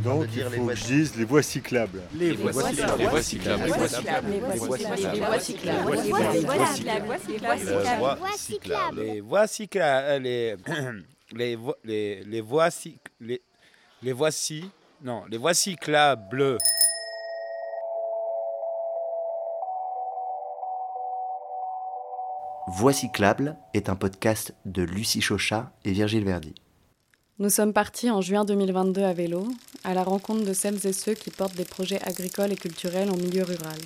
[0.00, 2.00] en train Donc de il dire les faut voies que je dise les voies cyclables.
[2.14, 2.98] Les voies cyclables.
[2.98, 3.60] Les voies cyclables.
[3.60, 4.30] Les voies cyclables.
[4.30, 5.90] Les voies cyclables.
[5.90, 6.00] Les
[7.00, 7.60] voies cyclables.
[7.68, 9.00] Euh, voies cyclables.
[9.00, 10.22] Les voies cyclables.
[10.22, 10.56] Les,
[11.32, 13.40] les, vo- les, les voies cyc- les,
[14.02, 14.64] les voici.
[15.02, 16.58] Non, les voies cyclables.
[22.68, 26.54] Voix cyclable est un podcast de Lucie Chauchat et Virgile Verdi.
[27.40, 29.48] Nous sommes partis en juin 2022 à vélo,
[29.82, 33.16] à la rencontre de celles et ceux qui portent des projets agricoles et culturels en
[33.16, 33.78] milieu rural.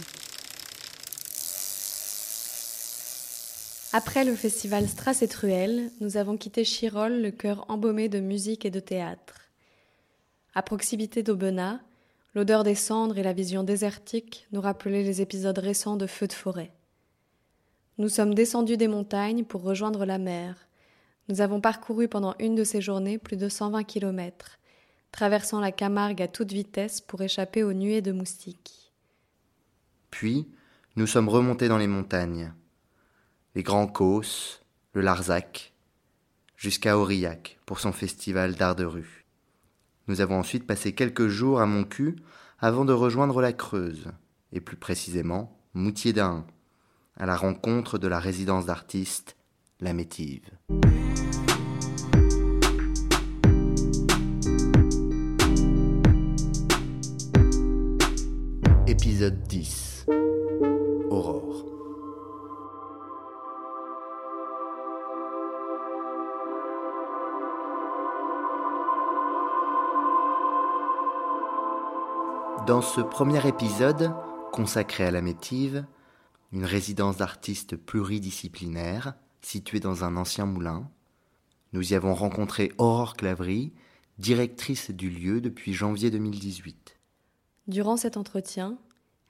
[3.92, 8.64] Après le festival Strass et Truelle, nous avons quitté Chirol, le cœur embaumé de musique
[8.64, 9.42] et de théâtre.
[10.56, 11.78] À proximité d'Aubenas,
[12.34, 16.32] l'odeur des cendres et la vision désertique nous rappelaient les épisodes récents de feux de
[16.32, 16.72] forêt.
[17.98, 20.63] Nous sommes descendus des montagnes pour rejoindre la mer.
[21.28, 24.58] Nous avons parcouru pendant une de ces journées plus de 120 kilomètres,
[25.10, 28.92] traversant la Camargue à toute vitesse pour échapper aux nuées de moustiques.
[30.10, 30.46] Puis,
[30.96, 32.52] nous sommes remontés dans les montagnes,
[33.54, 34.60] les Grands Causses,
[34.92, 35.72] le Larzac,
[36.56, 39.24] jusqu'à Aurillac pour son festival d'art de rue.
[40.08, 42.16] Nous avons ensuite passé quelques jours à Montcu
[42.58, 44.12] avant de rejoindre la Creuse,
[44.52, 46.46] et plus précisément Moutier d'Ain,
[47.16, 49.36] à la rencontre de la résidence d'artistes
[49.80, 50.50] La Métive.
[58.86, 60.06] Épisode 10
[61.10, 61.64] Aurore.
[72.68, 74.12] Dans ce premier épisode,
[74.52, 75.84] consacré à la Métive,
[76.52, 79.14] une résidence d'artistes pluridisciplinaire
[79.44, 80.90] située dans un ancien moulin,
[81.72, 83.72] nous y avons rencontré Aurore Clavry,
[84.18, 86.98] directrice du lieu depuis janvier 2018.
[87.66, 88.78] Durant cet entretien,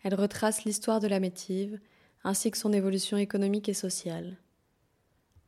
[0.02, 1.80] elle retrace l'histoire de la métive
[2.22, 4.36] ainsi que son évolution économique et sociale.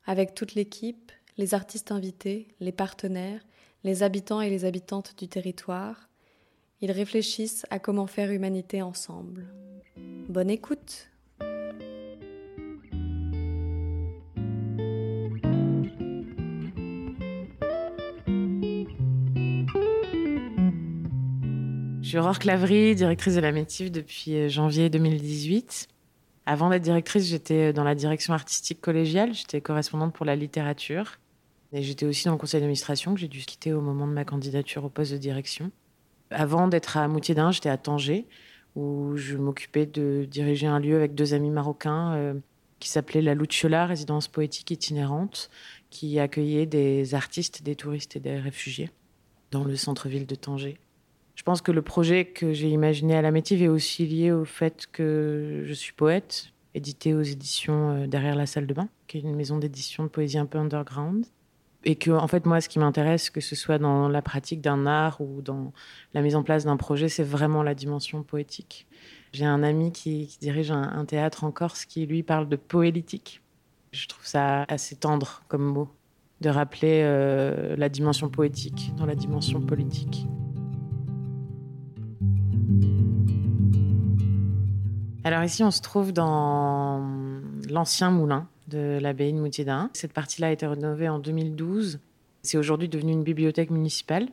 [0.05, 3.45] Avec toute l'équipe, les artistes invités, les partenaires,
[3.85, 6.09] les habitants et les habitantes du territoire,
[6.81, 9.47] ils réfléchissent à comment faire humanité ensemble.
[10.29, 11.11] Bonne écoute
[22.07, 25.89] Je suis Aurore Clavry, directrice de la Métive depuis euh, janvier 2018.
[26.47, 31.19] Avant d'être directrice, j'étais dans la direction artistique collégiale, j'étais correspondante pour la littérature.
[31.73, 34.25] Et j'étais aussi dans le conseil d'administration que j'ai dû quitter au moment de ma
[34.25, 35.73] candidature au poste de direction.
[36.31, 38.29] Avant d'être à Moutier d'Ain, j'étais à Tanger,
[38.77, 42.35] où je m'occupais de diriger un lieu avec deux amis marocains euh,
[42.79, 45.51] qui s'appelait la Lucciola, résidence poétique itinérante,
[45.91, 48.91] qui accueillait des artistes, des touristes et des réfugiés
[49.51, 50.79] dans le centre-ville de Tanger.
[51.37, 54.45] Je pense que le projet que j'ai imaginé à la Métive est aussi lié au
[54.45, 59.19] fait que je suis poète, édité aux éditions euh, Derrière la salle de bain, qui
[59.19, 61.27] est une maison d'édition de poésie un peu underground.
[61.85, 64.87] Et que, en fait, moi, ce qui m'intéresse, que ce soit dans la pratique d'un
[64.87, 65.73] art ou dans
[66.15, 68.89] la mise en place d'un projet, c'est vraiment la dimension poétique.
[69.33, 73.41] J'ai un ami qui, dirige un, un théâtre en Corse qui, lui, parle de poélitique.
[73.93, 75.89] Je trouve ça assez tendre comme mot,
[76.41, 80.27] de rappeler euh, la dimension poétique dans la dimension politique.
[85.27, 87.05] Alors ici, on se trouve dans
[87.69, 89.91] l'ancien moulin de l'abbaye de Moutier d'Ain.
[89.93, 91.99] Cette partie-là a été rénovée en 2012.
[92.45, 94.29] C'est aujourd'hui devenu une bibliothèque municipale.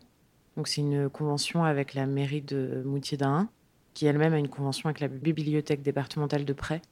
[0.55, 3.49] Donc c'est une convention avec la mairie de Moutier d'Ain,
[3.95, 6.83] qui elle-même a une convention avec la bibliothèque départementale de Près.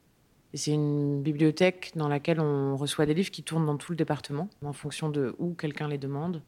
[0.56, 4.50] C'est une bibliothèque dans laquelle on reçoit des livres qui tournent dans tout le département,
[4.66, 6.42] en fonction de où quelqu'un les demande.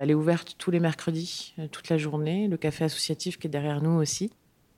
[0.00, 2.48] Elle est ouverte tous les mercredis, euh, toute la journée.
[2.48, 4.32] Le café associatif qui est derrière nous aussi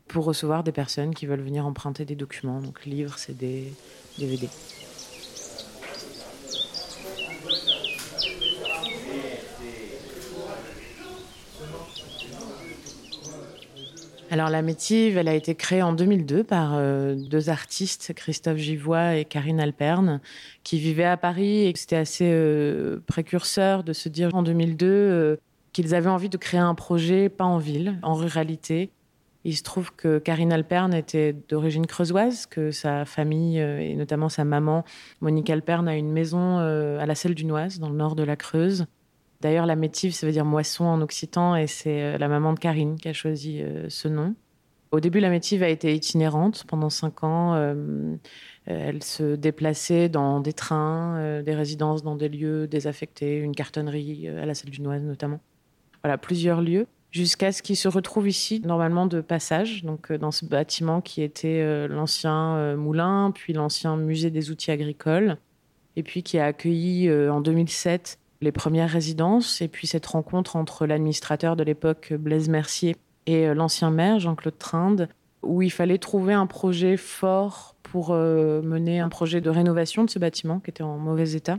[0.08, 3.72] pour recevoir des personnes qui veulent venir emprunter des documents, donc livres, CD,
[4.18, 4.48] DVD.
[14.32, 19.16] Alors la Métive, elle a été créée en 2002 par euh, deux artistes, Christophe Givois
[19.16, 20.22] et Karine Alperne,
[20.64, 25.36] qui vivaient à Paris et c'était assez euh, précurseur de se dire en 2002 euh,
[25.74, 28.90] qu'ils avaient envie de créer un projet pas en ville, en ruralité,
[29.44, 34.28] il se trouve que Karine Alperne était d'origine creusoise, que sa famille, euh, et notamment
[34.28, 34.84] sa maman,
[35.20, 38.22] Monique Alperne, a une maison euh, à la Selle du Noise, dans le nord de
[38.22, 38.86] la Creuse.
[39.40, 42.60] D'ailleurs, la métive, ça veut dire moisson en occitan, et c'est euh, la maman de
[42.60, 44.34] Karine qui a choisi ce nom.
[44.92, 47.56] Au début, la métive a été itinérante pendant cinq ans.
[48.66, 54.44] Elle se déplaçait dans des trains, des résidences dans des lieux désaffectés, une cartonnerie à
[54.44, 55.40] la Selle du Noise notamment.
[56.02, 56.86] Voilà, plusieurs lieux.
[57.12, 61.22] Jusqu'à ce qu'ils se retrouvent ici, normalement de passage, donc euh, dans ce bâtiment qui
[61.22, 65.36] était euh, l'ancien euh, moulin, puis l'ancien musée des outils agricoles,
[65.94, 70.86] et puis qui a accueilli en 2007 les premières résidences, et puis cette rencontre entre
[70.86, 75.08] l'administrateur de l'époque, Blaise Mercier, et l'ancien maire, Jean-Claude Trinde,
[75.42, 80.18] où il fallait trouver un projet fort pour mener un projet de rénovation de ce
[80.18, 81.58] bâtiment qui était en mauvais état.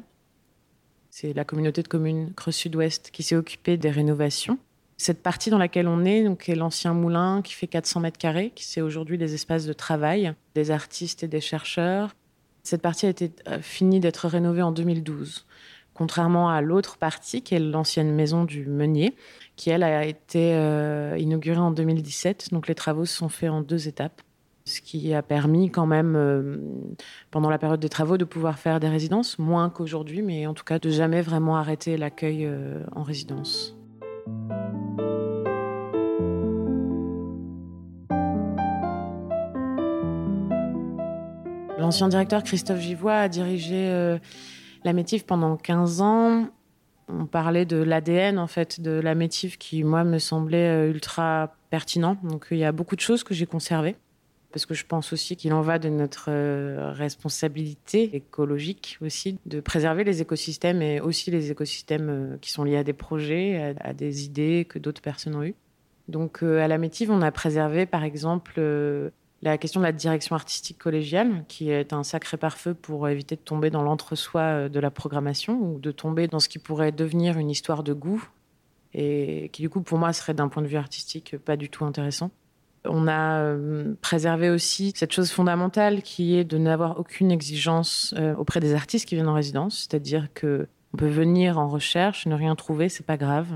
[1.11, 4.57] C'est la communauté de communes Creuse Sud-Ouest qui s'est occupée des rénovations.
[4.97, 8.51] Cette partie dans laquelle on est, donc, est l'ancien moulin qui fait 400 mètres carrés,
[8.55, 12.15] qui c'est aujourd'hui des espaces de travail des artistes et des chercheurs.
[12.63, 15.45] Cette partie a été euh, finie d'être rénovée en 2012,
[15.93, 19.15] contrairement à l'autre partie, qui est l'ancienne maison du meunier,
[19.55, 22.49] qui elle a été euh, inaugurée en 2017.
[22.53, 24.21] Donc les travaux se sont faits en deux étapes,
[24.65, 26.57] ce qui a permis quand même, euh,
[27.31, 30.63] pendant la période des travaux, de pouvoir faire des résidences, moins qu'aujourd'hui, mais en tout
[30.63, 32.49] cas de jamais vraiment arrêter l'accueil
[32.95, 33.75] en résidence.
[41.83, 44.17] L'ancien directeur Christophe Givois a dirigé euh,
[44.85, 46.47] la Métif pendant 15 ans.
[47.09, 51.55] On parlait de l'ADN en fait de la Métif qui moi me semblait euh, ultra
[51.69, 52.17] pertinent.
[52.23, 53.97] Donc il y a beaucoup de choses que j'ai conservées
[54.53, 59.59] parce que je pense aussi qu'il en va de notre euh, responsabilité écologique aussi de
[59.59, 64.23] préserver les écosystèmes et aussi les écosystèmes qui sont liés à des projets, à, des
[64.23, 65.55] idées que d'autres personnes ont eues.
[66.07, 68.61] Donc à la Métive, on a préservé par exemple
[69.43, 73.41] la question de la direction artistique collégiale, qui est un sacré pare-feu pour éviter de
[73.41, 77.37] tomber dans l'entre-soi euh, de la programmation ou de tomber dans ce qui pourrait devenir
[77.37, 78.25] une histoire de goût
[78.93, 81.83] et qui du coup pour moi serait d'un point de vue artistique pas du tout
[81.83, 82.31] intéressant.
[82.85, 88.35] On a euh, préservé aussi cette chose fondamentale qui est de n'avoir aucune exigence euh,
[88.35, 92.35] auprès des artistes qui viennent en résidence, c'est-à-dire que on peut venir en recherche, ne
[92.35, 93.47] rien trouver, c'est pas grave.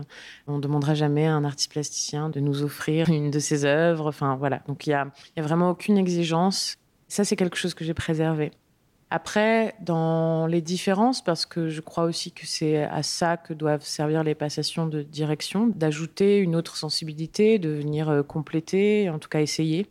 [0.47, 4.07] On demandera jamais à un artiste plasticien de nous offrir une de ses œuvres.
[4.07, 4.63] Enfin voilà.
[4.68, 5.12] Donc il y y a
[5.44, 6.77] vraiment aucune exigence.
[7.07, 8.51] Ça c'est quelque chose que j'ai préservé.
[9.09, 13.86] Après, dans les différences, parce que je crois aussi que c'est à ça que doivent
[13.86, 19.30] servir les passations de direction, d'ajouter une autre sensibilité, de venir euh, compléter, en tout
[19.30, 19.88] cas essayer.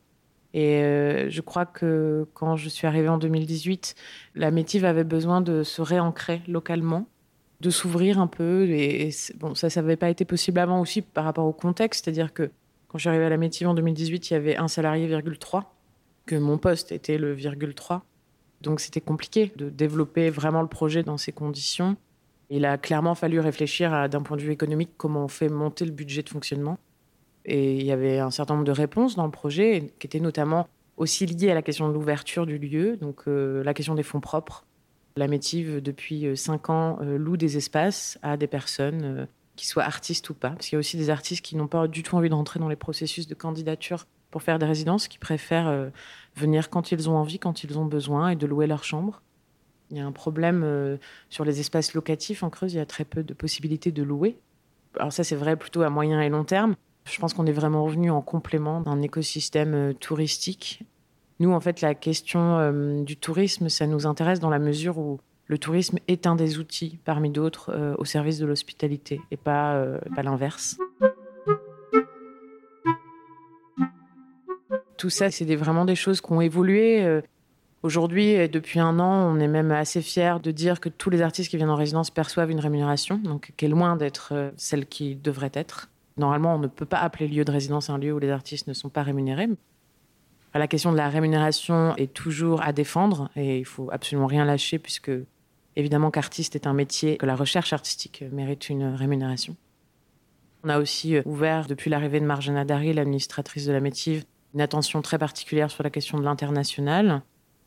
[0.52, 3.94] Et euh, je crois que quand je suis arrivée en 2018,
[4.34, 7.06] la Métive avait besoin de se réancrer localement
[7.60, 8.68] de s'ouvrir un peu.
[8.68, 12.04] Et, bon, ça, ça n'avait pas été possible avant aussi par rapport au contexte.
[12.04, 12.50] C'est-à-dire que
[12.88, 15.38] quand je suis arrivée à la Métive en 2018, il y avait un salarié, virgule
[15.38, 15.74] 3,
[16.26, 18.04] que mon poste était le virgule 3.
[18.60, 21.96] Donc c'était compliqué de développer vraiment le projet dans ces conditions.
[22.48, 25.90] Il a clairement fallu réfléchir d'un point de vue économique comment on fait monter le
[25.90, 26.78] budget de fonctionnement.
[27.44, 30.68] Et il y avait un certain nombre de réponses dans le projet qui étaient notamment
[30.96, 34.20] aussi liées à la question de l'ouverture du lieu, donc euh, la question des fonds
[34.20, 34.64] propres,
[35.16, 39.26] la Métive, depuis euh, cinq ans, euh, loue des espaces à des personnes euh,
[39.56, 40.50] qui soient artistes ou pas.
[40.50, 42.68] Parce qu'il y a aussi des artistes qui n'ont pas du tout envie d'entrer dans
[42.68, 45.90] les processus de candidature pour faire des résidences, qui préfèrent
[46.34, 49.23] venir quand ils ont envie, quand ils ont besoin, et de louer leur chambre.
[49.90, 50.99] Il y a un problème
[51.31, 54.37] sur les espaces locatifs en Creuse, il y a très peu de possibilités de louer.
[54.99, 56.75] Alors ça, c'est vrai plutôt à moyen et long terme.
[57.05, 60.84] Je pense qu'on est vraiment revenu en complément d'un écosystème touristique
[61.38, 65.20] nous, en fait, la question euh, du tourisme, ça nous intéresse dans la mesure où
[65.46, 69.99] le tourisme est un des outils parmi d'autres euh, au service de l'hospitalité et euh,
[70.14, 70.78] pas l'inverse.
[74.96, 77.20] Tout ça, c'est vraiment des choses qui ont évolué.
[77.82, 81.50] Aujourd'hui, depuis un an, on est même assez fiers de dire que tous les artistes
[81.50, 85.52] qui viennent en résidence perçoivent une rémunération, donc qui est loin d'être celle qui devrait
[85.54, 85.88] être.
[86.16, 88.72] Normalement, on ne peut pas appeler lieu de résidence un lieu où les artistes ne
[88.72, 89.48] sont pas rémunérés.
[90.54, 94.78] La question de la rémunération est toujours à défendre et il faut absolument rien lâcher
[94.78, 95.10] puisque
[95.76, 99.54] évidemment qu'artiste est un métier, que la recherche artistique mérite une rémunération.
[100.64, 104.24] On a aussi ouvert, depuis l'arrivée de Marjana Dari, l'administratrice de la Métive,
[104.56, 107.20] une attention très particulière sur la question de l'international.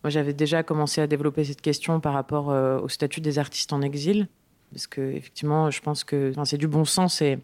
[0.04, 3.72] Moi, j'avais déjà commencé à développer cette question par rapport euh, au statut des artistes
[3.74, 4.28] en exil,
[4.72, 7.38] parce que effectivement, je pense que c'est du bon sens et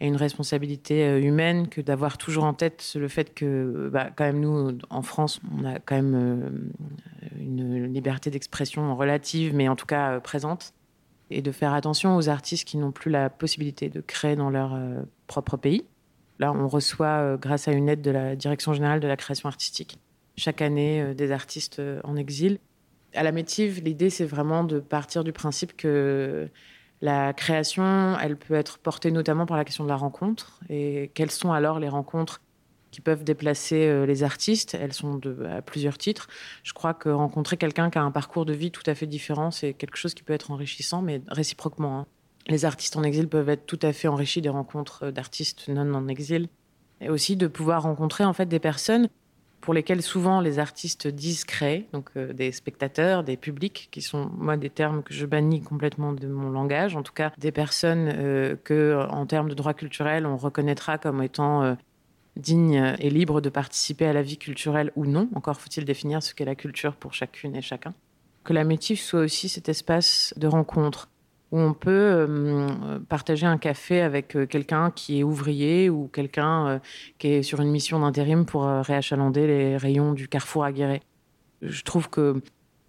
[0.00, 4.40] une responsabilité euh, humaine que d'avoir toujours en tête le fait que, bah, quand même,
[4.40, 9.86] nous, en France, on a quand même euh, une liberté d'expression relative, mais en tout
[9.86, 10.74] cas présente,
[11.30, 14.76] et de faire attention aux artistes qui n'ont plus la possibilité de créer dans leur
[15.28, 15.84] propre pays.
[16.38, 19.98] Là, on reçoit, grâce à une aide de la Direction générale de la création artistique,
[20.36, 22.58] chaque année des artistes en exil.
[23.14, 26.48] À la Métive, l'idée, c'est vraiment de partir du principe que
[27.00, 30.60] la création, elle peut être portée notamment par la question de la rencontre.
[30.68, 32.40] Et quelles sont alors les rencontres
[32.90, 34.74] qui peuvent déplacer euh, les artistes?
[34.74, 36.26] Elles sont de, à plusieurs titres.
[36.64, 39.50] Je crois que rencontrer quelqu'un qui a un parcours de vie tout à fait différent,
[39.50, 42.00] c'est quelque chose qui peut être enrichissant, mais réciproquement.
[42.00, 42.06] Hein.
[42.48, 46.08] Les artistes en exil peuvent être tout à fait enrichis des rencontres d'artistes non en
[46.08, 46.48] exil.
[47.00, 49.08] Et aussi de pouvoir rencontrer en fait des personnes
[49.60, 51.08] pour lesquelles souvent les artistes
[51.46, 55.62] créer, donc euh, des spectateurs, des publics, qui sont moi des termes que je bannis
[55.62, 59.74] complètement de mon langage, en tout cas des personnes euh, que en termes de droit
[59.74, 61.74] culturel on reconnaîtra comme étant euh,
[62.36, 65.28] dignes et libres de participer à la vie culturelle ou non.
[65.34, 67.94] Encore faut-il définir ce qu'est la culture pour chacune et chacun.
[68.44, 71.08] Que la métif soit aussi cet espace de rencontre
[71.50, 76.66] où on peut euh, partager un café avec euh, quelqu'un qui est ouvrier ou quelqu'un
[76.66, 76.78] euh,
[77.18, 81.02] qui est sur une mission d'intérim pour réachalander les rayons du carrefour Guéret.
[81.62, 82.42] Je trouve que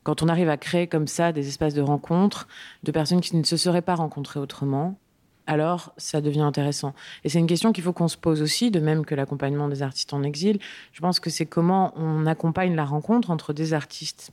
[0.04, 2.48] quand on arrive à créer comme ça des espaces de rencontre
[2.84, 5.00] de personnes qui ne se seraient pas rencontrées autrement,
[5.48, 6.94] alors ça devient intéressant.
[7.24, 9.82] Et c'est une question qu'il faut qu'on se pose aussi, de même que l'accompagnement des
[9.82, 10.60] artistes en exil.
[10.92, 14.32] Je pense que c'est comment on accompagne la rencontre entre des artistes,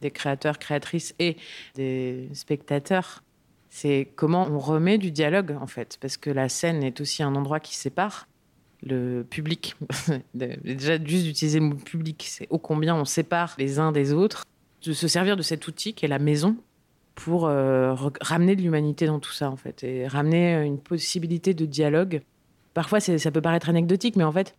[0.00, 1.36] des créateurs, créatrices et
[1.76, 3.22] des spectateurs
[3.68, 7.34] c'est comment on remet du dialogue, en fait, parce que la scène est aussi un
[7.34, 8.26] endroit qui sépare
[8.82, 9.76] le public.
[10.34, 14.44] Déjà, juste d'utiliser le mot public, c'est ô combien on sépare les uns des autres,
[14.84, 16.56] de se servir de cet outil qui est la maison
[17.14, 21.66] pour euh, ramener de l'humanité dans tout ça, en fait, et ramener une possibilité de
[21.66, 22.22] dialogue.
[22.74, 24.54] Parfois, ça peut paraître anecdotique, mais en fait,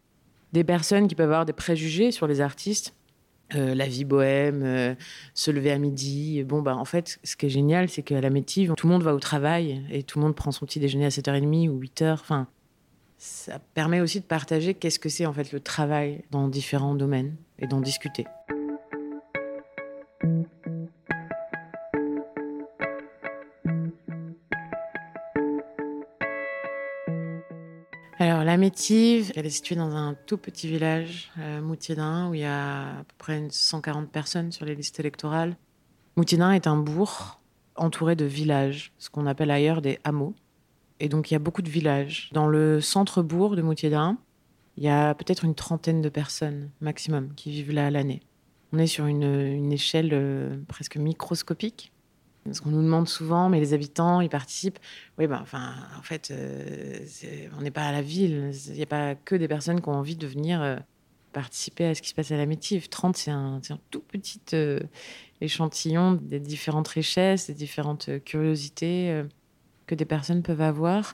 [0.52, 2.94] des personnes qui peuvent avoir des préjugés sur les artistes
[3.56, 4.96] euh, la vie bohème, euh,
[5.34, 6.44] se lever à midi.
[6.44, 9.04] Bon, bah, en fait, ce qui est génial, c'est qu'à la métive, tout le monde
[9.04, 12.14] va au travail et tout le monde prend son petit déjeuner à 7h30 ou 8h.
[12.14, 12.48] Enfin,
[13.18, 17.36] ça permet aussi de partager qu'est-ce que c'est en fait le travail dans différents domaines
[17.58, 18.26] et d'en discuter.
[28.50, 33.00] La Métive, elle est située dans un tout petit village, euh, où il y a
[33.00, 35.56] à peu près 140 personnes sur les listes électorales.
[36.16, 37.40] Moutiédin est un bourg
[37.76, 40.34] entouré de villages, ce qu'on appelle ailleurs des hameaux.
[41.00, 42.32] Et donc, il y a beaucoup de villages.
[42.34, 44.18] Dans le centre-bourg de Moutiédin,
[44.78, 48.22] il y a peut-être une trentaine de personnes maximum qui vivent là à l'année.
[48.74, 51.92] On est sur une, échelle euh, presque microscopique.
[52.54, 54.80] Ce qu'on nous demande souvent, mais les habitants, ils participent.
[55.18, 57.00] Oui, ben, enfin, en fait, euh,
[57.58, 58.52] on n'est pas à la ville.
[58.68, 60.78] Il n'y a pas que des personnes qui ont envie de venir euh,
[61.34, 62.90] participer à ce qui se passe à la Métive.
[62.90, 64.80] 30, c'est un, tout petit euh,
[65.42, 69.24] échantillon des différentes richesses, des différentes curiosités
[69.88, 71.14] que des personnes peuvent avoir.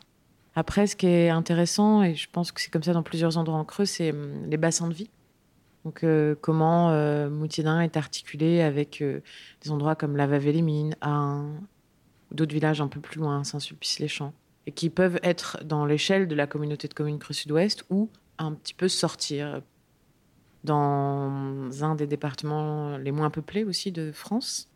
[0.55, 3.57] Après, ce qui est intéressant, et je pense que c'est comme ça dans plusieurs endroits
[3.57, 5.09] en creux, c'est hum, les bassins de vie.
[5.85, 9.21] Donc, euh, comment euh, Moutiédin est articulé avec euh,
[9.61, 10.95] des endroits comme la Vavée-les-Mines,
[12.31, 14.33] d'autres villages un peu plus loin, Saint-Sulpice-les-Champs,
[14.65, 18.53] et qui peuvent être dans l'échelle de la communauté de communes Creux Sud-Ouest ou un
[18.53, 19.61] petit peu sortir
[20.63, 24.67] dans un des départements les moins peuplés aussi de France.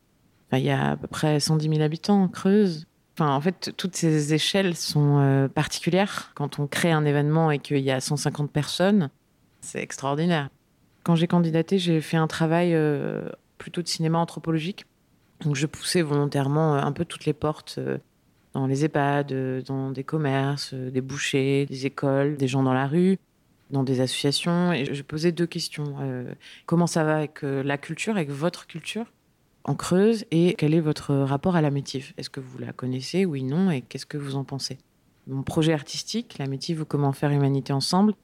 [0.53, 2.85] il y a à peu près 110 000 habitants en Creuse.
[3.17, 6.31] En fait, toutes ces échelles sont particulières.
[6.35, 9.09] Quand on crée un événement et qu'il y a 150 personnes,
[9.59, 10.49] c'est extraordinaire.
[11.03, 14.85] Quand j'ai candidaté, j'ai fait un travail euh, plutôt de cinéma anthropologique.
[15.41, 17.97] Donc je poussais volontairement euh, un peu toutes les portes euh,
[18.53, 23.17] dans les EHPAD, dans des commerces, des bouchers, des écoles, des gens dans la rue,
[23.69, 24.73] dans des associations.
[24.73, 25.95] Et je posais deux questions.
[26.65, 29.05] comment ça va avec la culture, avec votre culture
[29.65, 33.23] en Creuse Et quel est votre rapport à la Est-ce que vous la connaissez?
[33.23, 34.79] Oui, non Et qu'est-ce que vous en pensez?
[35.27, 38.15] Mon projet artistique, la ou comment faire humanité ensemble,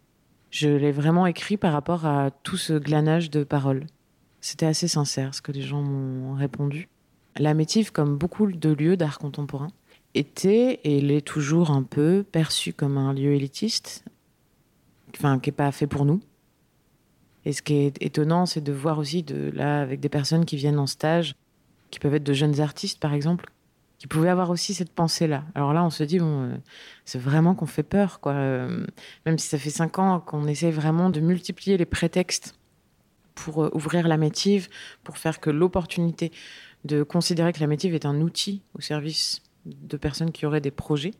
[0.55, 3.87] je l'ai vraiment écrit par rapport à tout ce glanage de paroles.
[4.39, 6.87] C'était assez sincère ce que les gens m'ont répondu.
[7.35, 9.67] La Métive, comme beaucoup de lieux d'art contemporain,
[10.13, 14.05] était et l'est toujours un peu perçu comme un lieu élitiste,
[15.13, 16.21] enfin qui n'est pas fait pour nous.
[17.43, 20.55] Et ce qui est étonnant, c'est de voir aussi de là avec des personnes qui
[20.55, 21.35] viennent en stage,
[21.91, 23.51] qui peuvent être de jeunes artistes par exemple,
[24.05, 25.45] qui pouvaient avoir aussi cette pensée-là.
[25.55, 26.57] Alors là, on se dit, bon, euh,
[27.05, 28.33] c'est vraiment qu'on fait peur, quoi.
[28.33, 28.85] Euh,
[29.25, 32.53] même si ça fait cinq ans qu'on essaie vraiment de multiplier les prétextes
[33.33, 34.69] pour euh, ouvrir la métive,
[35.03, 36.31] pour faire que l'opportunité
[36.83, 40.69] de considérer que la métive est un outil au service de personnes qui auraient des
[40.69, 41.15] projets,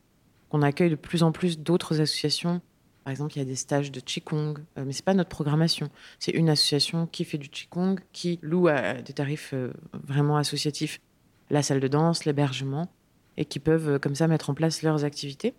[0.48, 2.60] qu'on accueille de plus en plus d'autres associations.
[3.02, 5.90] Par exemple, il y a des stages de Qigong, mais c'est pas notre programmation.
[6.20, 9.54] C'est une association qui fait du Qigong, qui loue à des tarifs
[9.92, 11.00] vraiment associatifs
[11.50, 12.88] la salle de danse, l'hébergement,
[13.36, 15.54] et qui peuvent euh, comme ça mettre en place leurs activités.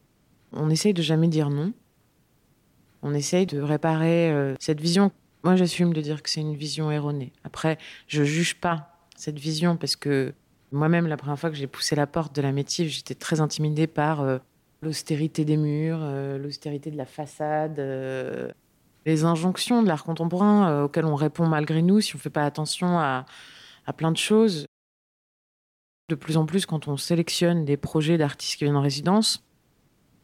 [0.53, 1.73] On essaye de jamais dire non.
[3.03, 5.11] On essaye de réparer euh, cette vision.
[5.43, 7.31] Moi, j'assume de dire que c'est une vision erronée.
[7.43, 7.77] Après,
[8.07, 10.33] je juge pas cette vision parce que
[10.71, 13.87] moi-même, la première fois que j'ai poussé la porte de la métive, j'étais très intimidée
[13.87, 14.39] par euh,
[14.81, 15.99] l'austérité des murs,
[16.37, 17.79] l'austérité de la façade,
[19.07, 22.45] les injonctions de l'art contemporain auxquelles on répond malgré nous si on ne fait pas
[22.45, 23.25] attention à,
[23.87, 24.67] à plein de choses.
[26.09, 29.43] De plus en plus, quand on sélectionne des projets d'artistes qui viennent en résidence,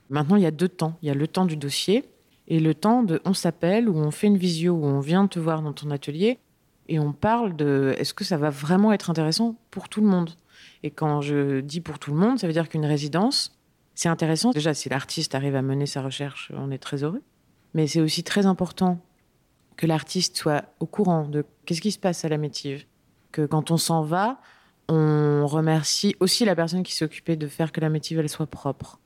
[0.09, 0.97] maintenant il y a deux temps.
[1.01, 2.05] Il y a le temps du dossier
[2.47, 5.39] et le temps de on s'appelle ou on fait une visio ou on vient te
[5.39, 6.39] voir dans ton atelier
[6.87, 10.31] et on parle de est-ce que ça va vraiment être intéressant pour tout le monde.
[10.83, 13.57] Et quand je dis pour tout le monde, ça veut dire qu'une résidence,
[13.93, 14.51] c'est intéressant.
[14.51, 17.21] Déjà, si l'artiste arrive à mener sa recherche, on est très heureux.
[17.73, 18.99] Mais c'est aussi très important
[19.75, 22.85] que l'artiste soit au courant de qu'est-ce qui se passe à la métive.
[23.33, 24.39] Que quand on s'en va,
[24.93, 28.99] on remercie aussi la personne qui occupée de faire que la métive elle soit propre.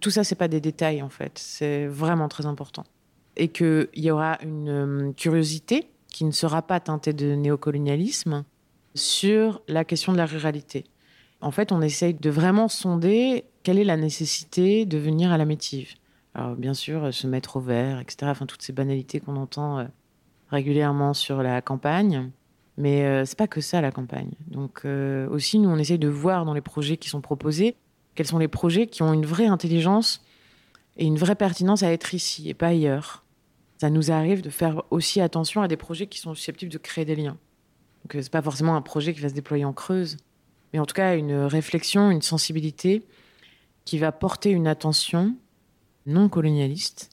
[0.00, 1.38] Tout ça, c'est pas des détails en fait.
[1.38, 2.84] C'est vraiment très important.
[3.36, 8.44] Et qu'il y aura une euh, curiosité qui ne sera pas teintée de néocolonialisme
[8.94, 10.84] sur la question de la ruralité.
[11.40, 15.44] En fait, on essaye de vraiment sonder quelle est la nécessité de venir à la
[15.44, 15.94] métive.
[16.34, 18.30] Alors, bien sûr, se mettre au vert, etc.
[18.30, 19.84] Enfin, toutes ces banalités qu'on entend euh,
[20.50, 22.30] régulièrement sur la campagne.
[22.80, 24.30] Mais euh, c'est pas que ça, la campagne.
[24.46, 27.76] Donc, euh, aussi, nous, on essaye de voir dans les projets qui sont proposés
[28.14, 30.24] quels sont les projets qui ont une vraie intelligence
[30.96, 33.22] et une vraie pertinence à être ici et pas ailleurs.
[33.78, 37.04] Ça nous arrive de faire aussi attention à des projets qui sont susceptibles de créer
[37.04, 37.36] des liens.
[38.02, 40.16] Donc, c'est pas forcément un projet qui va se déployer en creuse,
[40.72, 43.04] mais en tout cas, une réflexion, une sensibilité
[43.84, 45.36] qui va porter une attention
[46.06, 47.10] non colonialiste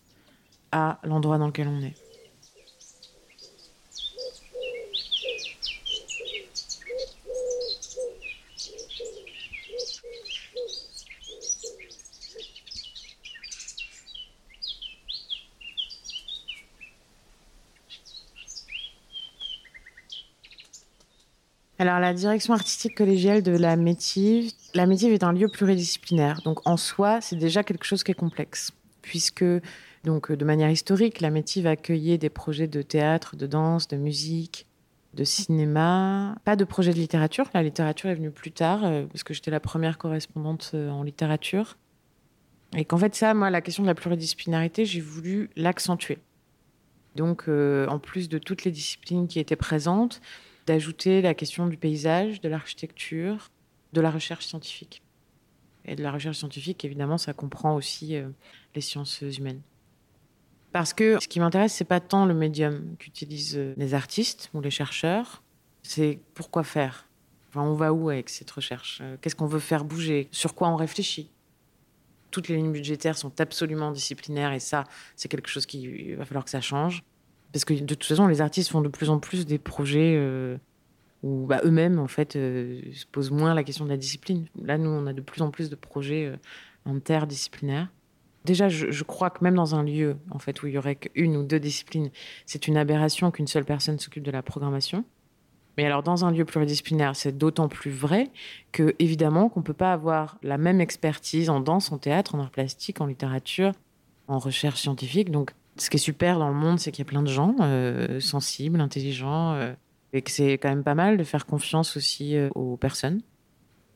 [0.72, 2.07] à l'endroit dans lequel on est.
[22.08, 26.42] la direction artistique collégiale de la Métive, la Métive est un lieu pluridisciplinaire.
[26.42, 28.72] Donc, en soi, c'est déjà quelque chose qui est complexe,
[29.02, 29.44] puisque,
[30.06, 34.68] donc, de manière historique, la Métive accueillait des projets de théâtre, de danse, de musique,
[35.16, 37.50] de cinéma, pas de projet de littérature.
[37.54, 41.04] La littérature est venue plus tard, euh, parce que j'étais la première correspondante euh, en
[41.04, 41.78] littérature.
[42.78, 46.20] Et qu'en fait, ça, moi, la question de la pluridisciplinarité, j'ai voulu l'accentuer.
[47.16, 50.22] Donc, euh, en plus de toutes les disciplines qui étaient présentes,
[50.68, 53.50] d'ajouter la question du paysage, de l'architecture,
[53.94, 55.02] de la recherche scientifique.
[55.86, 58.28] Et de la recherche scientifique, évidemment, ça comprend aussi euh,
[58.76, 59.62] les sciences humaines.
[60.74, 64.60] Parce que ce qui m'intéresse, c'est pas tant le médium qu'utilisent euh, les artistes ou
[64.60, 65.42] les chercheurs,
[65.84, 67.08] c'est pourquoi faire?
[67.48, 69.00] Enfin, on va où avec cette recherche?
[69.02, 70.28] Euh, Qu'est-ce qu'on veut faire bouger?
[70.32, 71.32] Sur quoi on réfléchit?
[72.30, 74.84] Toutes les lignes budgétaires sont absolument disciplinaires et ça,
[75.16, 77.06] c'est quelque chose qui va falloir que ça change.
[77.54, 80.58] Parce que de toute façon, les artistes font de plus en plus des projets euh,
[81.24, 84.48] où bah, eux-mêmes, en fait, euh, se posent moins la question de la discipline.
[84.62, 86.38] Là, nous, on a de plus en plus de projets euh,
[86.86, 87.90] interdisciplinaires.
[88.46, 91.36] Déjà, je, crois que même dans un lieu, en fait, où il y aurait qu'une
[91.36, 92.12] ou deux disciplines,
[92.46, 95.04] c'est une aberration qu'une seule personne s'occupe de la programmation.
[95.78, 98.30] Mais alors, dans un lieu pluridisciplinaire, c'est d'autant plus vrai
[98.72, 102.52] que, évidemment, qu'on peut pas avoir la même expertise en danse, en théâtre, en art
[102.52, 103.74] plastique, en littérature,
[104.30, 105.30] en recherche scientifique.
[105.30, 107.56] Donc, ce qui est super dans le monde, c'est qu'il y a plein de gens
[107.60, 109.74] euh, sensibles, intelligents, euh,
[110.14, 113.22] et que c'est quand même pas mal de faire confiance aussi euh, aux personnes.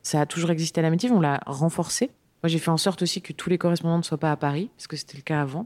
[0.02, 2.10] Ça a toujours existé à la Métive, on l'a renforcé.
[2.42, 4.70] Moi, j'ai fait en sorte aussi que tous les correspondants ne soient pas à Paris,
[4.76, 5.64] parce que c'était le cas avant.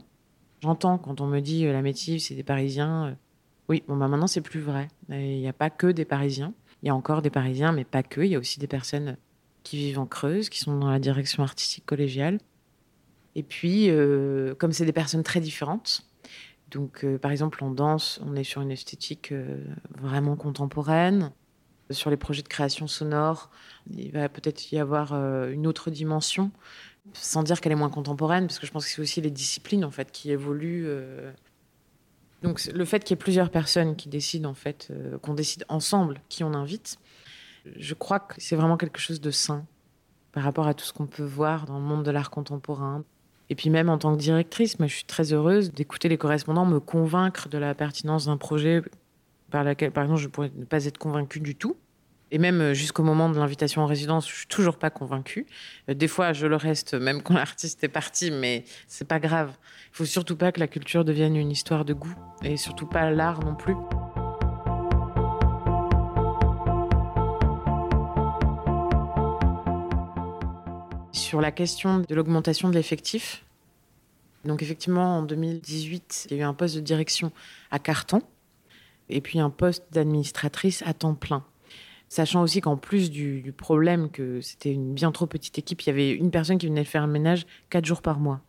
[0.61, 3.17] J'entends quand on me dit la Métive, c'est des Parisiens.
[3.69, 4.87] oui, bon, bah maintenant, c'est plus vrai.
[5.09, 6.53] Il n'y a pas que des Parisiens.
[6.83, 8.21] Il y a encore des Parisiens, mais pas que.
[8.21, 9.17] Il y a aussi des personnes
[9.63, 12.39] qui vivent en Creuse, qui sont dans la direction artistique collégiale.
[13.37, 16.01] Et puis, euh, comme c'est des personnes très différentes,
[16.71, 19.63] donc euh, par exemple en danse, on est sur une esthétique euh,
[19.95, 21.31] vraiment contemporaine.
[21.91, 23.51] Sur les projets de création sonore,
[23.91, 26.51] il va peut-être y avoir une autre dimension,
[27.13, 29.85] sans dire qu'elle est moins contemporaine, parce que je pense que c'est aussi les disciplines
[29.85, 30.89] en fait qui évoluent.
[32.41, 36.19] Donc le fait qu'il y ait plusieurs personnes qui décident en fait, qu'on décide ensemble
[36.27, 36.97] qui on invite,
[37.77, 39.65] je crois que c'est vraiment quelque chose de sain
[40.33, 43.05] par rapport à tout ce qu'on peut voir dans le monde de l'art contemporain.
[43.49, 46.65] Et puis même en tant que directrice, moi, je suis très heureuse d'écouter les correspondants
[46.65, 48.81] me convaincre de la pertinence d'un projet
[49.51, 51.77] par lequel, par exemple, je pourrais ne pas être convaincue du tout.
[52.29, 55.45] Et même euh, jusqu'au moment de l'invitation en résidence, je suis toujours pas convaincue.
[55.89, 59.51] Euh, des fois, je le reste, même quand l'artiste est parti, mais c'est pas grave.
[59.93, 63.09] Il faut surtout pas que la culture devienne une histoire de goût, et surtout pas
[63.11, 63.75] l'art non plus.
[71.17, 73.43] Sur la question de l'augmentation de l'effectif.
[74.45, 77.31] Donc effectivement, en 2018, il y a eu un poste de direction
[77.71, 78.21] à Carton
[79.09, 81.43] et puis un poste d'administratrice à temps plein.
[82.07, 85.89] Sachant aussi qu'en plus du, problème que c'était une bien trop petite équipe, il y
[85.89, 88.39] avait une personne qui venait faire un ménage quatre jours par mois.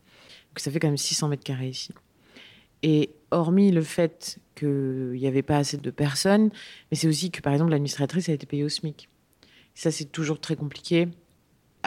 [0.50, 1.92] Donc ça fait quand même 600 mètres carrés ici.
[2.82, 6.50] Et hormis le fait qu'il n'y avait pas assez de personnes,
[6.90, 9.08] mais c'est aussi que par exemple l'administratrice a été payée au SMIC
[9.74, 11.08] Ça, c'est toujours très compliqué.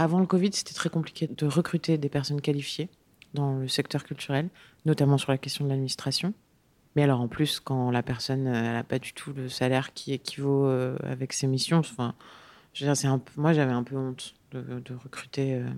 [0.01, 2.89] Avant le Covid, c'était très compliqué de recruter des personnes qualifiées
[3.35, 4.49] dans le secteur culturel,
[4.83, 6.33] notamment sur la question de l'administration.
[6.95, 10.65] Mais alors en plus, quand la personne n'a pas du tout le salaire qui équivaut
[10.65, 12.15] euh, avec ses missions, enfin,
[12.73, 15.69] je veux dire, un peu, moi j'avais un peu honte de, recruter euh,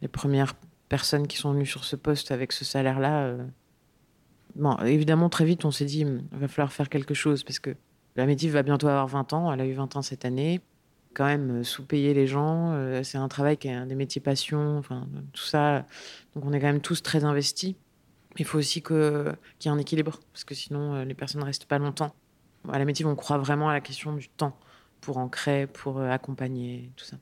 [0.00, 0.54] les premières
[0.88, 3.22] personnes qui sont venues sur ce poste avec ce salaire-là.
[3.24, 3.44] Euh.
[4.54, 7.74] Bon, évidemment, très vite, on s'est dit, il va falloir faire quelque chose parce que
[8.14, 10.60] la Métive va bientôt avoir 20 ans, elle a eu 20 ans cette année.
[11.14, 15.08] Quand même, sous-payer les gens, c'est un travail qui est un des métiers passion, enfin,
[15.32, 15.84] tout ça.
[16.34, 17.74] Donc on est quand même tous très investis.
[18.36, 21.46] Il faut aussi qu'il y ait un équilibre, parce que sinon, euh, les personnes ne
[21.46, 22.14] restent pas longtemps.
[22.68, 24.56] À la métier, on croit vraiment à la question du temps
[25.00, 27.16] pour ancrer, pour euh, accompagner, tout ça.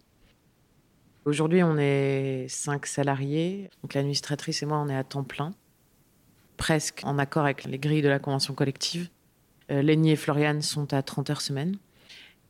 [1.24, 3.70] Aujourd'hui, on est cinq salariés.
[3.83, 5.55] Donc l'administratrice et moi, on est à temps plein,
[6.57, 9.09] presque en accord avec les grilles de la convention collective.
[9.70, 11.77] Euh, et Floriane sont à 30 heures semaine.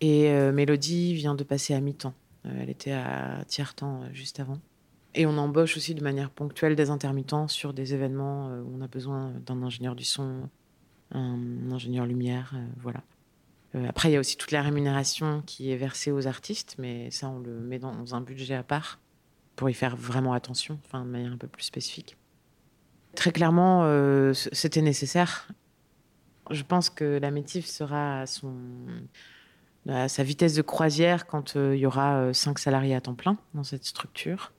[0.01, 2.15] Et euh, Mélodie vient de passer à mi-temps.
[2.45, 4.61] elle était à tiers-temps juste avant.
[5.15, 8.81] Et on embauche aussi de manière ponctuelle des intermittents sur des événements euh, où on
[8.81, 10.49] a besoin d'un ingénieur du son,
[11.13, 13.03] un ingénieur lumière, euh, voilà.
[13.75, 17.11] Euh, après, il y a aussi toute la rémunération qui est versée aux artistes, mais
[17.11, 18.99] ça, on le met dans un budget à part
[19.57, 22.17] pour y faire vraiment attention, enfin, de manière un peu plus spécifique.
[23.17, 23.83] Très clairement,
[24.33, 25.49] c'était nécessaire.
[26.51, 28.55] Je pense que la Métif sera à, son,
[29.89, 33.65] à sa vitesse de croisière quand il y aura cinq salariés à temps plein dans
[33.65, 34.53] cette structure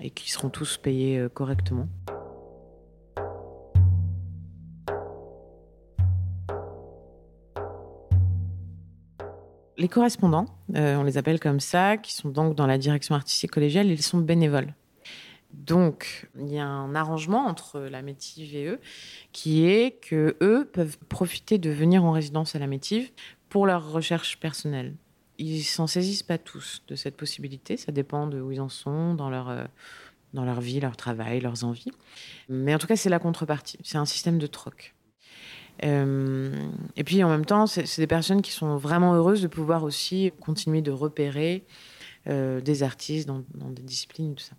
[0.00, 1.88] et qui seront tous payés euh, correctement.
[9.76, 13.52] Les correspondants, euh, on les appelle comme ça, qui sont donc dans la direction artistique
[13.52, 14.74] collégiale, ils sont bénévoles.
[15.52, 18.80] Donc, il y a un arrangement entre la Métive et eux,
[19.32, 23.10] qui est que eux peuvent profiter de venir en résidence à la Métive
[23.48, 24.94] pour leur recherche personnelle
[25.38, 27.76] ils s'en saisissent pas tous de cette possibilité.
[27.76, 29.64] Ça dépend de où ils en sont dans leur, euh,
[30.34, 31.92] dans leur vie, leur travail, leurs envies.
[32.48, 33.78] Mais en tout cas, c'est la contrepartie.
[33.84, 34.94] C'est un système de troc.
[35.84, 36.52] Euh,
[36.96, 40.32] et puis en même temps, c'est des personnes qui sont vraiment heureuses de pouvoir aussi
[40.40, 41.64] continuer de repérer
[42.28, 44.56] euh, des artistes dans, dans, des disciplines, tout ça.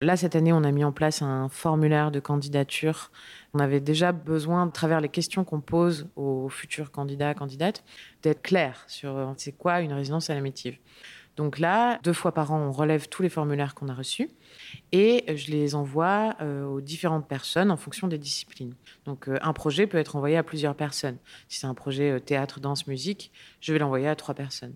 [0.00, 3.10] Là, cette année, on a mis en place un formulaire de candidature.
[3.54, 7.82] On avait déjà besoin, à travers les questions qu'on pose aux futurs candidats, candidates,
[8.22, 10.78] d'être clair sur euh, c'est quoi une résidence à la métive.
[11.36, 14.28] Donc là, deux fois par an, on relève tous les formulaires qu'on a reçus
[14.90, 18.74] et je les envoie euh, aux différentes personnes en fonction des disciplines.
[19.04, 21.16] Donc euh, un projet peut être envoyé à plusieurs personnes.
[21.48, 23.30] Si c'est un projet théâtre, danse, musique,
[23.60, 24.74] je vais l'envoyer à trois personnes.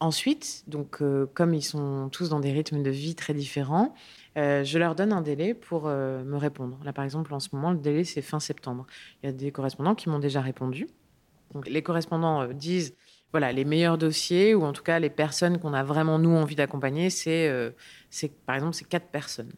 [0.00, 3.94] Ensuite, donc, euh, comme ils sont tous dans des rythmes de vie très différents,
[4.36, 6.78] euh, je leur donne un délai pour euh, me répondre.
[6.84, 8.86] Là, par exemple, en ce moment, le délai, c'est fin septembre.
[9.22, 10.88] Il y a des correspondants qui m'ont déjà répondu.
[11.66, 12.96] Les correspondants disent,
[13.30, 16.56] voilà, les meilleurs dossiers, ou en tout cas les personnes qu'on a vraiment, nous, envie
[16.56, 17.72] d'accompagner, c'est,
[18.44, 19.52] par exemple, c'est quatre personnes.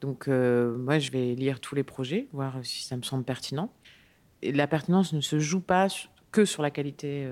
[0.00, 3.72] Donc, moi, je vais lire tous les projets, voir si ça me semble pertinent.
[4.42, 5.88] Et la pertinence ne se joue pas
[6.30, 7.28] que sur la qualité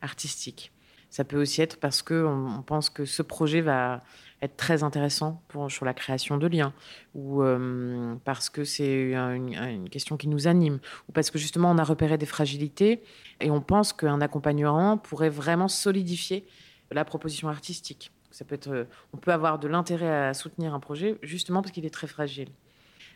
[0.00, 0.72] artistique.
[1.16, 4.02] Ça peut aussi être parce qu'on on pense que ce projet va
[4.42, 6.74] être très intéressant pour, sur la création de liens,
[7.14, 11.78] ou euh, parce que c'est une, question qui nous anime, ou parce que justement on
[11.78, 13.02] a repéré des fragilités
[13.40, 16.46] et on pense qu'un accompagnement pourrait vraiment solidifier
[16.90, 18.12] la proposition artistique.
[18.30, 21.72] Ça peut être, euh, on peut avoir de l'intérêt à soutenir un projet justement parce
[21.72, 22.50] qu'il est très fragile.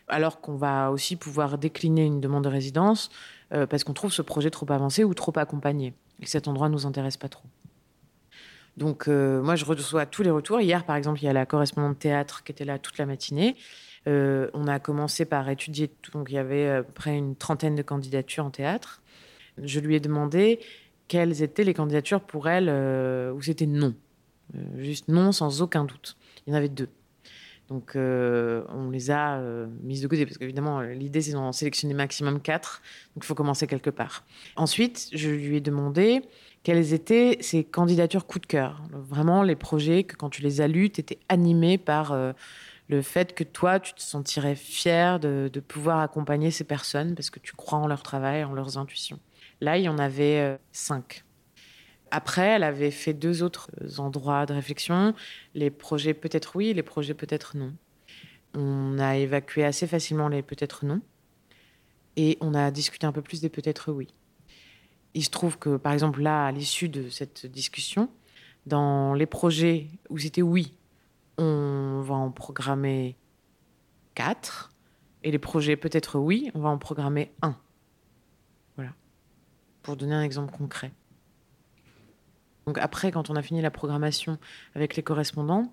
[0.07, 3.11] Alors qu'on va aussi pouvoir décliner une demande de résidence
[3.53, 6.67] euh, parce qu'on trouve ce projet trop avancé ou trop accompagné et que cet endroit
[6.67, 7.45] ne nous intéresse pas trop.
[8.77, 10.61] Donc, euh, moi, je reçois tous les retours.
[10.61, 13.55] Hier, par exemple, il y a la correspondante théâtre qui était là toute la matinée.
[14.07, 17.83] Euh, on a commencé par étudier, donc il y avait peu près une trentaine de
[17.83, 19.01] candidatures en théâtre.
[19.61, 20.59] Je lui ai demandé
[21.07, 23.93] quelles étaient les candidatures pour elle euh, où c'était non.
[24.77, 26.17] juste non, sans aucun doute.
[26.47, 26.89] Il y en avait deux.
[27.67, 29.41] Donc, on les a
[29.81, 32.81] mises de côté parce qu'évidemment, l'idée, c'est d'en sélectionner maximum quatre.
[33.15, 34.25] Donc, il faut commencer quelque part.
[34.57, 36.21] Ensuite, je lui ai demandé
[36.63, 38.81] quelles étaient ces candidatures coup de cœur?
[38.91, 42.33] Vraiment les projets que quand tu les as lus, tu étais animé par euh,
[42.87, 47.39] le fait que toi, tu te sentirais fier de, pouvoir accompagner ces personnes parce que
[47.39, 49.19] tu crois en leur travail, en leurs intuitions?
[49.59, 51.23] Là, il y en avait euh, cinq.
[52.11, 55.15] Après, elle avait fait deux autres endroits de réflexion.
[55.55, 57.73] Les projets peut-être oui, les projets peut-être non.
[58.53, 61.01] On a évacué assez facilement les peut-être non.
[62.17, 64.09] Et on a discuté un peu plus des peut-être oui.
[65.13, 68.09] Il se trouve que, par exemple, là, à l'issue de cette discussion,
[68.65, 70.73] dans les projets où c'était oui,
[71.37, 73.15] on va en programmer
[74.15, 74.71] quatre.
[75.23, 77.55] Et les projets peut-être oui, on va en programmer un.
[78.75, 78.91] Voilà.
[79.83, 80.91] Pour donner un exemple concret.
[82.65, 84.37] Donc après, quand on a fini la programmation
[84.75, 85.71] avec les correspondants,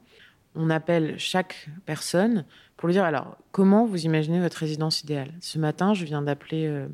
[0.54, 2.44] on appelle chaque personne
[2.76, 5.32] pour lui dire alors comment vous imaginez votre résidence idéale?
[5.40, 6.88] Ce matin, je viens d'appeler euh,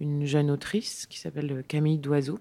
[0.00, 2.38] une jeune autrice qui s'appelle Camille Doiseau.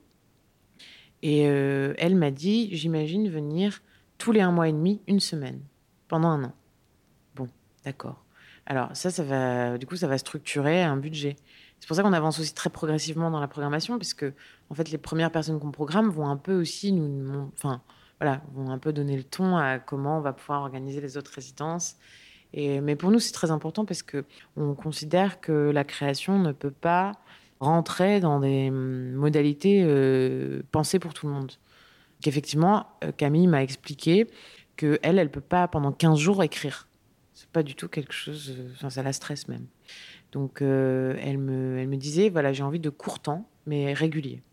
[1.21, 3.81] Et euh, elle m'a dit j'imagine venir
[4.17, 5.61] tous les un mois et demi, une semaine,
[6.07, 6.53] pendant un an.
[7.35, 7.47] Bon,
[7.83, 8.23] d'accord.
[8.65, 11.35] Alors ça, ça va, du coup, ça va structurer un budget.
[11.79, 14.25] C'est pour ça qu'on avance aussi très progressivement dans la programmation, puisque
[14.69, 17.81] en fait, les premières personnes qu'on programme vont un peu aussi nous, enfin,
[18.19, 21.31] voilà, vont un peu donner le ton à comment on va pouvoir organiser les autres
[21.33, 21.95] résidences.
[22.53, 24.25] Et, mais pour nous, c'est très important parce que
[24.57, 27.13] on considère que la création ne peut pas
[27.59, 31.51] rentrer dans des hum, modalités euh, pensées pour tout le monde.
[32.21, 34.27] Qu'effectivement, euh, Camille m'a expliqué
[34.75, 36.87] que elle, elle peut pas pendant 15 jours écrire.
[37.33, 39.67] C'est pas du tout quelque chose, euh, enfin, ça la stresse même.
[40.31, 44.43] Donc, elle, me, elle me disait, voilà, j'ai envie de court temps, mais régulier.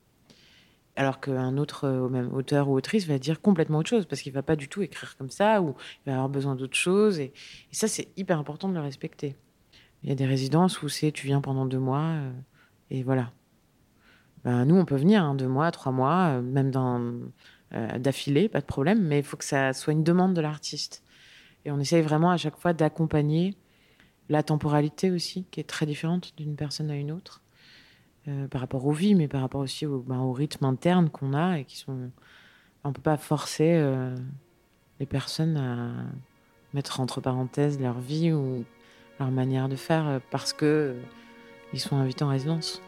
[0.99, 4.43] Alors qu'un autre même auteur ou autrice va dire complètement autre chose, parce qu'il va
[4.43, 5.75] pas du tout écrire comme ça, ou
[6.07, 7.19] il va avoir besoin d'autre chose.
[7.19, 7.35] Et
[7.73, 9.37] ça, c'est hyper important de le respecter.
[10.03, 12.23] Il y a des résidences où c'est tu viens pendant deux mois.
[12.91, 13.31] Et voilà.
[14.47, 16.71] Ben, nous, on peut venir hein, deux mois, trois mois, euh, même
[17.75, 21.03] euh, d'affilée, pas de problème, mais il faut que ça soit une demande de l'artiste.
[21.65, 23.57] Et on essaye vraiment à chaque fois d'accompagner
[24.29, 27.43] la temporalité aussi, qui est très différente d'une personne à une autre,
[28.29, 31.59] euh, par rapport aux vies, mais par rapport aussi au, ben, rythme interne qu'on a
[31.59, 32.13] et qui sont.
[32.85, 33.85] On peut pas forcer
[35.01, 35.91] les personnes à
[36.73, 38.65] mettre entre parenthèses leur vie ou
[39.19, 40.95] leur manière de faire parce que
[41.77, 42.81] ils sont invités en résidence.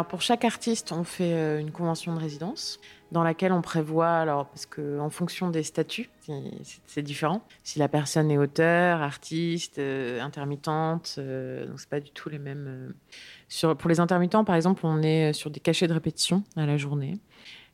[0.00, 2.80] Alors pour chaque artiste, on fait euh, une convention de résidence
[3.12, 6.08] dans laquelle on prévoit, alors parce que en fonction des statuts,
[6.86, 7.42] c'est différent.
[7.64, 12.38] Si la personne est auteur, artiste, euh, intermittente, euh, donc c'est pas du tout les
[12.38, 12.94] mêmes.
[13.48, 16.78] Sur, pour les intermittents, par exemple, on est sur des cachets de répétition à la
[16.78, 17.18] journée.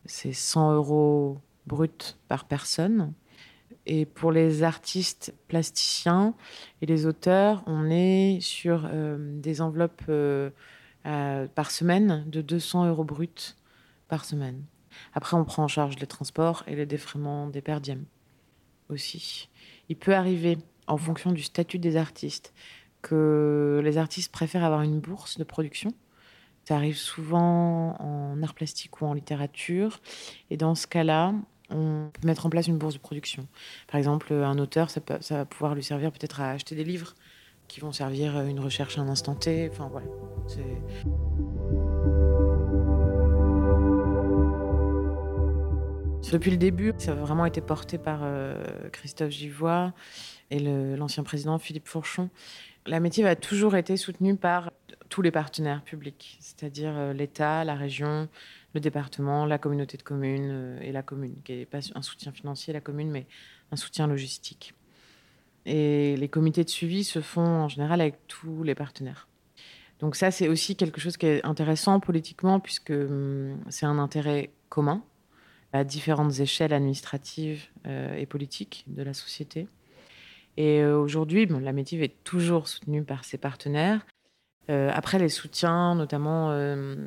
[0.04, 3.12] C'est 100 euros brut par personne.
[3.86, 6.34] Et pour les artistes plasticiens
[6.82, 10.10] et les auteurs, on est sur des enveloppes
[11.06, 13.54] euh, par semaine de 200 euros bruts
[14.08, 14.64] par semaine.
[15.14, 18.04] Après, on prend en charge les transports et les défraiements des perdièmes
[18.88, 19.48] aussi.
[19.88, 22.52] Il peut arriver, en fonction du statut des artistes,
[23.02, 25.92] que les artistes préfèrent avoir une bourse de production.
[26.64, 30.00] Ça arrive souvent en art plastique ou en littérature.
[30.50, 31.34] Et dans ce cas-là,
[31.70, 33.46] on peut mettre en place une bourse de production.
[33.86, 37.14] Par exemple, un auteur, ça, ça va pouvoir lui servir peut-être à acheter des livres
[37.68, 39.70] qui vont servir une recherche à un instant T.
[46.32, 49.94] Depuis le début, ça a vraiment été porté par euh, Christophe Givois
[50.50, 52.30] et l'ancien président Philippe Fourchon.
[52.84, 54.70] La métier a toujours été soutenue par
[55.08, 58.28] tous les partenaires publics, c'est-à-dire euh, l'État, la région,
[58.74, 62.32] le département, la communauté de communes euh, et la commune, qui n'est pas un soutien
[62.32, 63.26] financier, la commune, mais
[63.72, 64.74] un soutien logistique.
[65.66, 69.28] Et les comités de suivi se font en général avec tous les partenaires.
[69.98, 74.50] Donc ça, c'est aussi quelque chose qui est intéressant politiquement, puisque hum, c'est un intérêt
[74.68, 75.02] commun
[75.72, 79.66] à différentes échelles administratives euh, et politiques de la société.
[80.56, 84.06] Et euh, aujourd'hui, la Métive est toujours soutenue par ses partenaires.
[84.70, 86.50] Euh, après, les soutiens, notamment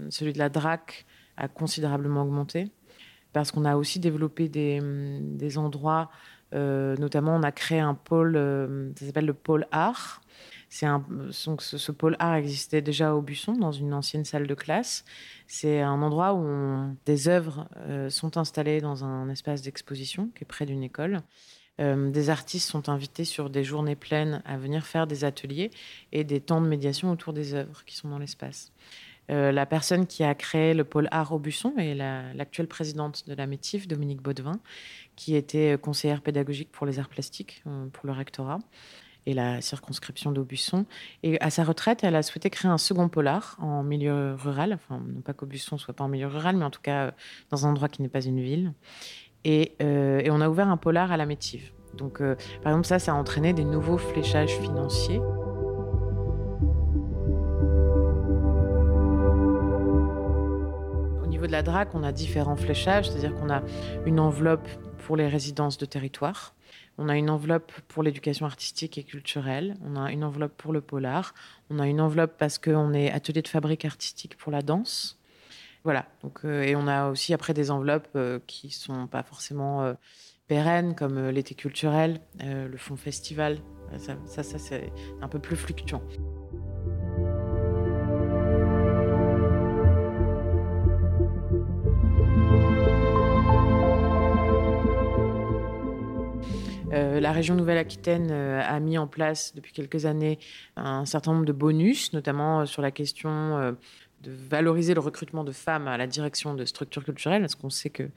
[0.09, 1.05] celui de la DRAC,
[1.37, 2.69] a considérablement augmenté,
[3.31, 6.09] parce qu'on a aussi développé des, hum, endroits
[6.53, 10.21] notamment, on a créé un pôle, euh, ça s'appelle le pôle art.
[10.71, 11.03] C'est un,
[11.45, 15.03] donc ce, pôle art existait déjà au Busson, dans une ancienne salle de classe.
[15.47, 20.47] C'est un endroit où des œuvres euh, sont installées dans un espace d'exposition qui est
[20.47, 21.21] près d'une école.
[21.79, 25.71] des artistes sont invités sur des journées pleines à venir faire des ateliers
[26.11, 28.71] et des temps de médiation autour des œuvres qui sont dans l'espace.
[29.29, 33.47] la personne qui a créé le pôle art au Busson est l'actuelle présidente de la
[33.47, 34.59] Métif, Dominique Baudevin,
[35.19, 38.59] qui était conseillère pédagogique pour les arts plastiques, euh, pour le rectorat
[39.25, 40.85] et la circonscription d'Aubusson.
[41.23, 44.71] Et à sa retraite, elle a souhaité créer un second polar en milieu rural.
[44.71, 47.11] Enfin, non pas qu'Aubusson soit pas en milieu rural, mais en tout cas euh,
[47.49, 48.71] dans un endroit qui n'est pas une ville.
[49.43, 51.73] Et, euh, et, on a ouvert un polar à la Métive.
[51.95, 55.19] Donc, par exemple, ça, ça a entraîné des nouveaux fléchages financiers.
[61.21, 63.63] Au niveau de la DRAC, on a différents fléchages, c'est-à-dire qu'on a
[64.05, 64.67] une enveloppe
[65.09, 66.53] pour les résidences de territoire.
[66.99, 69.75] On a une enveloppe pour l'éducation artistique et culturelle.
[69.83, 71.33] On a une enveloppe pour le polar.
[71.71, 75.17] On a une enveloppe parce qu'on est atelier de fabrique artistique pour la danse.
[75.83, 76.05] Voilà.
[76.21, 79.95] Donc, euh, et on a aussi après des enveloppes euh, qui sont pas forcément euh,
[80.45, 83.57] pérennes, comme l'été culturel, le fonds festival.
[83.97, 84.93] Ça, ça c'est
[85.23, 86.03] un peu plus fluctuant.
[96.91, 100.39] Euh, la région Nouvelle-Aquitaine euh, a mis en place depuis quelques années
[100.75, 103.75] un certain nombre de bonus, notamment euh, sur la question
[104.21, 107.89] de valoriser le recrutement de femmes à la direction de structures culturelles, parce qu'on sait
[107.89, 108.11] qu'il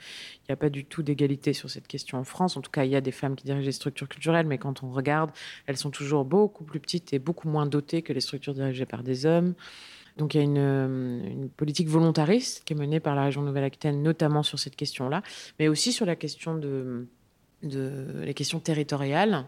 [0.48, 2.56] n'y a pas du tout d'égalité sur cette question en France.
[2.56, 4.82] En tout cas, il y a des femmes qui dirigent les structures culturelles, mais quand
[4.82, 5.30] on regarde,
[5.66, 9.04] elles sont toujours beaucoup plus petites et beaucoup moins dotées que les structures dirigées par
[9.04, 9.54] des hommes.
[10.16, 14.02] Donc il y a une, une, politique volontariste qui est menée par la région Nouvelle-Aquitaine,
[14.02, 15.22] notamment sur cette question-là,
[15.58, 17.06] mais aussi sur la question de
[17.62, 19.46] de les questions territoriales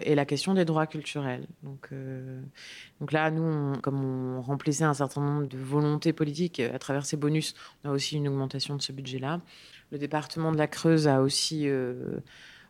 [0.00, 1.46] et la question des droits culturels.
[1.62, 2.40] Donc, euh,
[3.00, 7.16] donc là, nous, comme on remplissait un certain nombre de volontés politiques à travers ces
[7.16, 9.40] bonus, on a aussi une augmentation de ce budget-là.
[9.90, 12.20] Le département de la Creuse a aussi euh,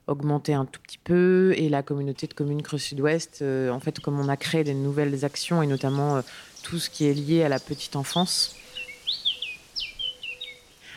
[0.09, 4.01] augmenté un tout petit peu et la communauté de communes Creuse Sud-Ouest, euh, en fait,
[4.01, 6.21] comme on a créé des nouvelles actions et notamment
[6.65, 8.57] tout ce qui est lié à la petite enfance,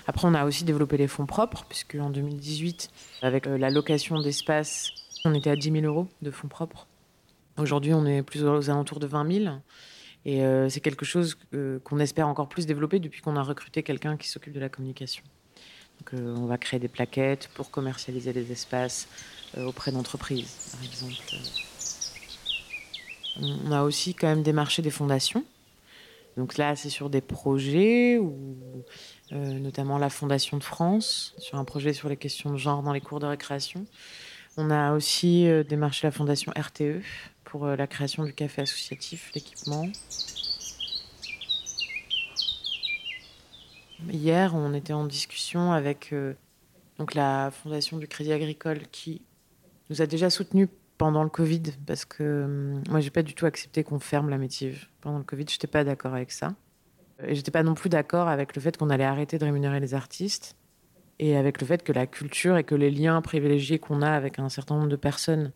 [0.08, 2.92] après, on a aussi développé les fonds propres, puisque en 2018,
[3.22, 4.92] avec euh, la location d'espace,
[5.26, 6.88] on était à 10 000 euros de fonds propres.
[7.58, 9.56] Aujourd'hui, on est plus aux alentours de 20 000.
[10.26, 11.38] Et euh, c'est quelque chose
[11.84, 15.24] qu'on espère encore plus développer depuis qu'on a recruté quelqu'un qui s'occupe de la communication.
[16.00, 19.08] Donc, euh, on va créer des plaquettes pour commercialiser les espaces
[19.58, 21.14] auprès d'entreprises, par exemple.
[23.42, 25.46] On a aussi quand même démarché des fondations.
[26.38, 28.58] Donc là, c'est sur des projets où
[29.32, 32.94] euh, notamment la Fondation de France, sur un projet sur les questions de genre dans
[32.94, 33.86] les cours de récréation.
[34.56, 37.02] On a aussi euh, démarché la Fondation RTE
[37.44, 39.88] pour euh, la création du café associatif, l'équipement.
[44.12, 46.14] Hier, on était en discussion avec
[47.00, 49.24] donc la Fondation du Crédit Agricole qui
[49.90, 50.68] nous a déjà soutenus
[51.00, 54.86] pendant le Covid parce que moi, j'ai pas du tout accepté qu'on ferme la métive.
[55.02, 56.54] Pendant le Covid, je n'étais pas d'accord avec ça.
[57.24, 59.94] Et j'étais pas non plus d'accord avec le fait qu'on allait arrêter de rémunérer les
[59.94, 60.56] artistes
[61.20, 64.40] et avec le fait que la culture et que les liens privilégiés qu'on a avec
[64.40, 65.52] un certain nombre de personnes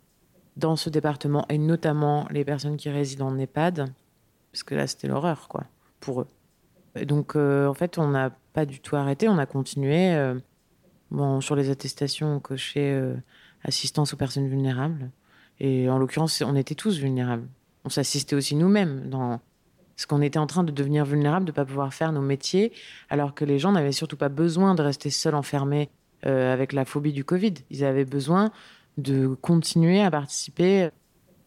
[0.55, 3.91] dans ce département et notamment les personnes qui résident en EHPAD,
[4.51, 5.65] parce que là c'était l'horreur quoi
[5.99, 6.27] pour eux.
[7.05, 10.13] donc euh, en fait on n'a pas du tout arrêté, on a continué.
[10.13, 10.35] Euh,
[11.11, 13.15] bon sur les attestations on cochait euh,
[13.63, 15.11] assistance aux personnes vulnérables
[15.59, 17.47] et en l'occurrence on était tous vulnérables.
[17.85, 19.39] On s'assistait aussi nous-mêmes dans
[19.99, 22.71] parce qu'on était en train de devenir vulnérable, de ne pas pouvoir faire nos métiers,
[23.09, 25.89] alors que les gens n'avaient surtout pas besoin de rester seuls enfermés
[26.25, 27.55] euh, avec la phobie du Covid.
[27.69, 28.53] Ils avaient besoin
[28.97, 30.87] de continuer à participer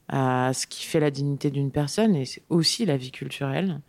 [0.09, 3.81] à ce qui fait la dignité d'une personne et c'est aussi la vie culturelle.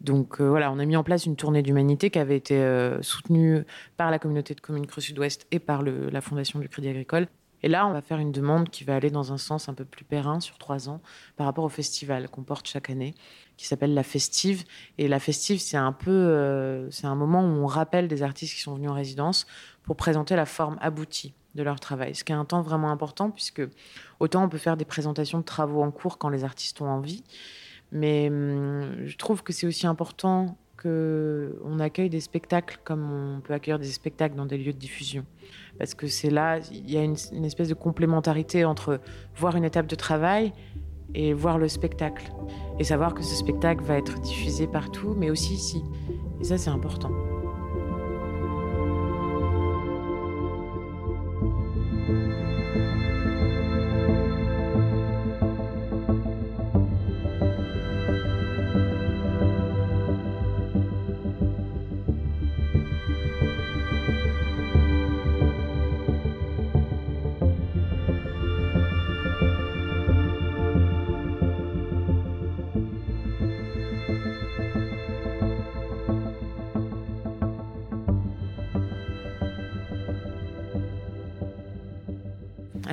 [0.00, 3.00] Donc euh, voilà, on a mis en place une tournée d'humanité qui avait été euh,
[3.02, 3.62] soutenue
[3.96, 7.28] par la communauté de communes Creux Sud-Ouest et par la Fondation du Crédit Agricole
[7.62, 9.84] et là, on va faire une demande qui va aller dans un sens un peu
[9.84, 11.00] plus périn sur trois ans
[11.36, 13.14] par rapport au festival qu'on porte chaque année,
[13.62, 14.64] qui s'appelle la Festive.
[14.98, 18.54] Et la Festive, c'est un peu, euh, c'est un moment où on rappelle des artistes
[18.54, 19.46] qui sont venus en résidence
[19.84, 23.30] pour présenter la forme aboutie de leur travail, ce qui est un temps vraiment important
[23.30, 23.62] puisque
[24.18, 27.22] autant on peut faire des présentations de travaux en cours quand les artistes ont envie,
[27.92, 33.52] mais hum, je trouve que c'est aussi important qu'on accueille des spectacles comme on peut
[33.52, 35.24] accueillir des spectacles dans des lieux de diffusion.
[35.78, 38.98] Parce que c'est là, il y a une, une, espèce de complémentarité entre
[39.36, 40.52] voir une étape de travail
[41.14, 42.32] et voir le spectacle.
[42.78, 45.84] Et savoir que ce spectacle va être diffusé partout, mais aussi ici.
[46.40, 47.10] Et ça, c'est important.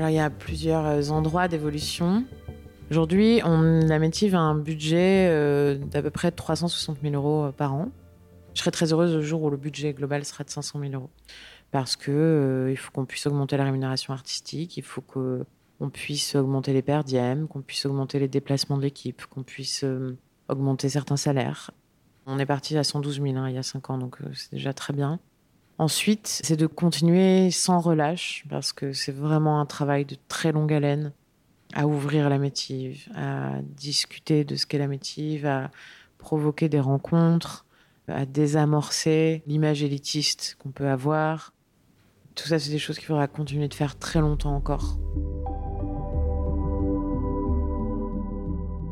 [0.10, 2.26] Il y a plusieurs euh, endroits d'évolution.
[2.89, 7.76] Aujourd'hui, la Métive a un budget euh, d'à peu près 360 000 euros euh, par
[7.76, 7.89] an.
[8.55, 11.12] Je serais très heureuse le jour où le budget global sera de 500 000 euros.
[11.70, 16.74] Parce que il faut qu'on puisse augmenter la rémunération artistique, il faut qu'on puisse augmenter
[16.74, 19.86] les perdièmes, qu'on puisse augmenter les déplacements de l'équipe, qu'on puisse
[20.47, 21.70] augmenter certains salaires.
[22.26, 24.74] On est parti à 112 000 hein, il y a 5 ans, donc c'est déjà
[24.74, 25.20] très bien.
[25.80, 30.73] Ensuite, c'est de continuer sans relâche, parce que c'est vraiment un travail de très longue
[30.73, 31.13] haleine,
[31.73, 35.71] à ouvrir la métive, à discuter de ce qu'est la métive, à
[36.17, 37.65] provoquer des rencontres,
[38.09, 41.53] à désamorcer l'image élitiste qu'on peut avoir.
[42.36, 44.99] Tout ça, c'est des choses qu'il faudra continuer de faire très longtemps encore.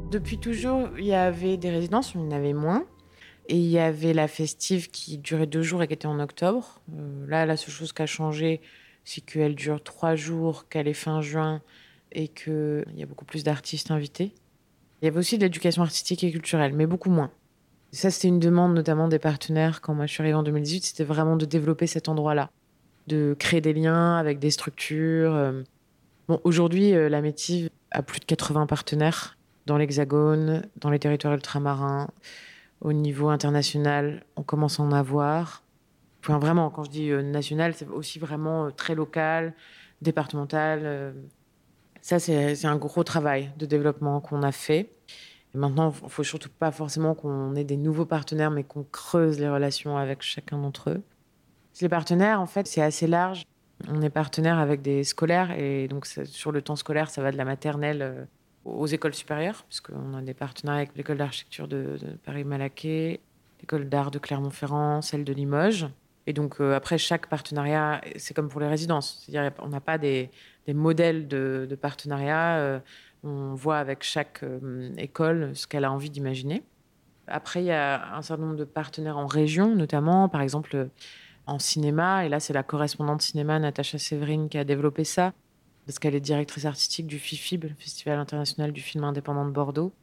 [0.10, 2.86] Depuis toujours, il y avait des résidences, il y en avait moins.
[3.48, 6.82] Et il y avait la festive qui durait deux jours et qui était en octobre.
[6.94, 8.62] Euh, là, la seule chose qui a changé,
[9.06, 11.62] c'est qu'elle dure trois jours, qu'elle est fin juin
[12.12, 14.34] et qu'il y a beaucoup plus d'artistes invités.
[15.02, 17.32] Il y avait aussi de l'éducation artistique et culturelle, mais beaucoup moins.
[17.92, 21.04] Ça, c'était une demande notamment des partenaires quand moi je suis arrivée en 2018, c'était
[21.06, 22.52] vraiment de développer cet endroit-là,
[23.08, 25.34] de créer des liens avec des structures.
[25.34, 25.64] Euh.
[26.28, 31.34] Bon, aujourd'hui, euh, la Métive a plus de 80 partenaires dans l'Hexagone, dans les territoires
[31.34, 32.10] ultramarins.
[32.82, 35.64] Au niveau international, on commence à en avoir.
[36.24, 39.54] Vraiment, quand je dis euh, national, c'est aussi vraiment très local,
[40.02, 41.14] départemental.
[42.02, 44.92] Ça, c'est un gros travail de développement qu'on a fait.
[45.54, 49.50] maintenant, il faut surtout pas forcément qu'on ait des nouveaux partenaires, mais qu'on creuse les
[49.50, 51.04] relations avec chacun d'entre eux.
[51.82, 53.46] Les partenaires, en fait, c'est assez large.
[53.88, 57.38] On est partenaire avec des scolaires, et donc sur le temps scolaire, ça va de
[57.38, 58.26] la maternelle euh,
[58.66, 63.20] aux écoles supérieures, puisqu'on a des partenaires avec l'école d'architecture de, Paris-Malaquais,
[63.62, 65.88] l'école d'art de Clermont-Ferrand, celle de Limoges.
[66.28, 69.24] Et donc, euh, après, chaque partenariat, c'est comme pour les résidences.
[69.26, 70.30] C'est-à-dire, on n'a pas des,
[70.66, 72.58] des modèles de, partenariat.
[72.58, 72.80] Euh,
[73.24, 76.64] on voit avec chaque euh, école ce qu'elle a envie d'imaginer.
[77.28, 80.90] Après, il y a un certain nombre de partenaires en région, notamment, par exemple,
[81.46, 82.26] en cinéma.
[82.26, 85.34] Et là, c'est la correspondante cinéma, Natacha Séverine, qui a développé ça,
[85.88, 89.94] parce qu'elle est directrice artistique du FIFIB, le Festival international du film indépendant de Bordeaux.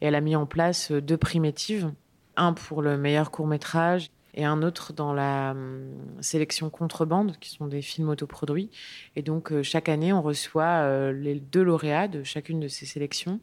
[0.00, 1.92] Et elle a mis en place deux primétives,
[2.36, 7.50] un pour le meilleur court métrage et un autre dans la hum, sélection contrebande, qui
[7.50, 8.70] sont des films autoproduits.
[9.14, 12.86] Et donc, euh, chaque année, on reçoit euh, les deux lauréats de chacune de ces
[12.86, 13.40] sélections.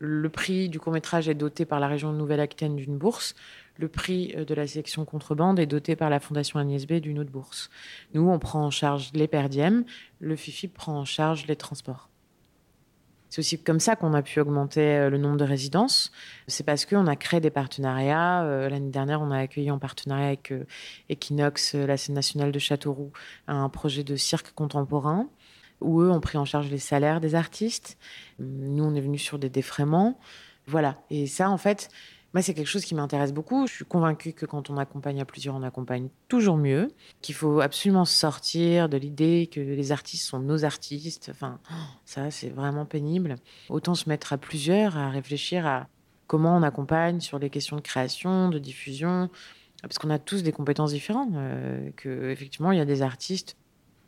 [0.00, 3.34] Le prix du court-métrage est doté par la région de Nouvelle-Aquitaine d'une bourse.
[3.78, 7.18] Le prix euh, de la sélection contrebande est doté par la Fondation Agnès B d'une
[7.18, 7.70] autre bourse.
[8.12, 9.84] Nous, on prend en charge les perdièmes.
[10.20, 12.10] Le FIFI prend en charge les transports.
[13.30, 16.10] C'est aussi comme ça qu'on a pu augmenter euh, le nombre de résidences.
[16.48, 18.42] C'est parce qu'on a créé des partenariats.
[18.42, 20.52] Euh, l'année dernière, on a accueilli en partenariat avec
[21.08, 23.12] Equinox, la scène nationale de Châteauroux,
[23.46, 25.28] un projet de cirque contemporain
[25.80, 27.98] où eux ont pris en charge les salaires des artistes.
[28.40, 30.18] Nous, on est venus sur des défraiements.
[30.66, 30.96] Voilà.
[31.10, 31.88] Et ça, en fait,
[32.34, 33.66] moi, c'est quelque chose qui m'intéresse beaucoup.
[33.66, 36.88] Je suis convaincue que quand on accompagne à plusieurs, on accompagne toujours mieux.
[37.22, 41.30] Qu'il faut absolument sortir de l'idée que les artistes sont nos artistes.
[41.30, 41.58] Enfin,
[42.04, 43.36] ça, c'est vraiment pénible.
[43.70, 45.88] Autant se mettre à plusieurs, à réfléchir à
[46.26, 49.30] comment on accompagne sur les questions de création, de diffusion,
[49.80, 51.30] parce qu'on a tous des compétences différentes.
[51.34, 53.56] Euh, que effectivement, il y a des artistes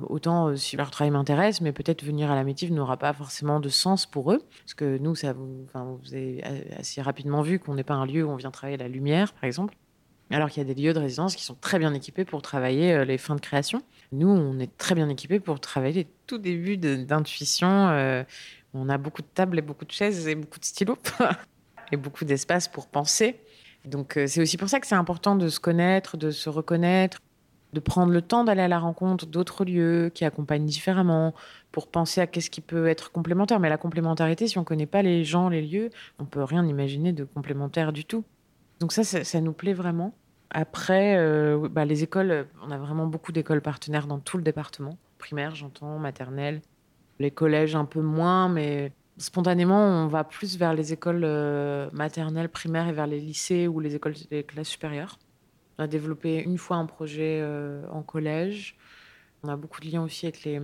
[0.09, 3.61] Autant euh, si leur travail m'intéresse, mais peut-être venir à la métive n'aura pas forcément
[3.61, 4.43] de sens pour eux.
[4.63, 6.43] Parce que nous, vous avez
[6.77, 9.45] assez rapidement vu qu'on n'est pas un lieu où on vient travailler la lumière, par
[9.45, 9.75] exemple.
[10.33, 12.93] Alors qu'il y a des lieux de résidence qui sont très bien équipés pour travailler
[12.93, 13.83] euh, les fins de création.
[14.13, 17.89] Nous, on est très bien équipés pour travailler les tout débuts d'intuition.
[17.89, 18.23] Euh,
[18.73, 20.99] on a beaucoup de tables et beaucoup de chaises et beaucoup de stylos
[21.93, 23.41] et beaucoup d'espace pour penser.
[23.85, 27.19] Donc c'est aussi pour ça que c'est important de se connaître, de se reconnaître,
[27.73, 31.35] de prendre le temps d'aller à la rencontre d'autres lieux qui accompagnent différemment
[31.73, 33.61] pour penser à qu'est-ce qui peut être complémentaire.
[33.61, 36.67] Mais la complémentarité, si on ne connaît pas les gens, les lieux, on peut rien
[36.67, 38.25] imaginer de complémentaire du tout.
[38.81, 40.15] Donc ça, ça, nous plaît vraiment.
[40.51, 44.97] Après, euh, bah, les écoles, on a vraiment beaucoup d'écoles partenaires dans tout le département.
[45.19, 46.63] Primaire, j'entends, maternelle.
[47.19, 52.49] Les collèges, un peu moins, mais spontanément, on va plus vers les écoles euh, maternelles,
[52.49, 55.19] primaires et vers les lycées ou les écoles des classes supérieures.
[55.81, 58.77] On a développé une fois un projet euh, en collège.
[59.43, 60.61] On a beaucoup de liens aussi avec les,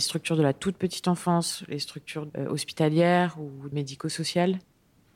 [0.00, 4.60] structures de la toute petite enfance, les structures euh, hospitalières ou médico-sociales.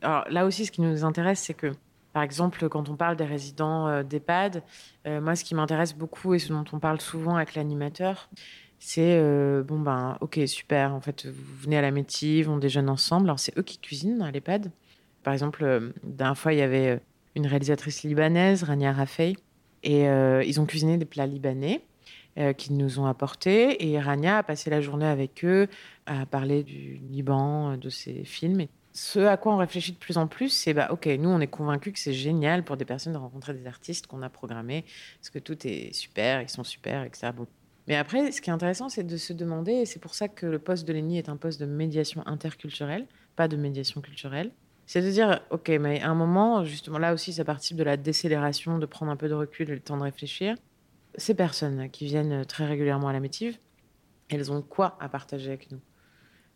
[0.01, 1.71] Alors là aussi, ce qui nous intéresse, c'est que,
[2.11, 4.63] par exemple, quand on parle des résidents euh, d'EHPAD,
[5.05, 8.29] moi, ce qui m'intéresse beaucoup et ce dont on parle souvent avec l'animateur,
[8.79, 9.21] c'est
[9.63, 13.37] bon ben ok super en fait vous venez à la métive on déjeune ensemble alors
[13.37, 14.71] c'est eux qui cuisinent à l'EHPAD
[15.21, 16.99] par exemple d'un fois il y avait
[17.35, 19.35] une réalisatrice libanaise, Rania Rafei.
[19.83, 21.81] Et euh, ils ont cuisiné des plats libanais
[22.37, 23.89] euh, qu'ils nous ont apportés.
[23.89, 25.67] Et Rania a passé la journée avec eux
[26.05, 28.61] à parler du Liban, de ses films.
[28.61, 31.39] Et ce à quoi on réfléchit de plus en plus, c'est bah, ok, nous on
[31.39, 34.85] est convaincus que c'est génial pour des personnes de rencontrer des artistes qu'on a programmés,
[35.19, 37.31] parce que tout est super, ils sont super, etc.
[37.87, 40.45] Mais après, ce qui est intéressant, c'est de se demander, et c'est pour ça que
[40.45, 44.51] le poste de Lénie est un poste de médiation interculturelle, pas de médiation culturelle,
[44.85, 47.97] c'est de dire, OK, mais à un moment, justement, là aussi, ça participe de la
[47.97, 50.55] décélération, de prendre un peu de recul et le temps de réfléchir.
[51.15, 53.57] ces personnes qui viennent très régulièrement à la métive,
[54.29, 55.79] elles ont quoi à partager avec nous?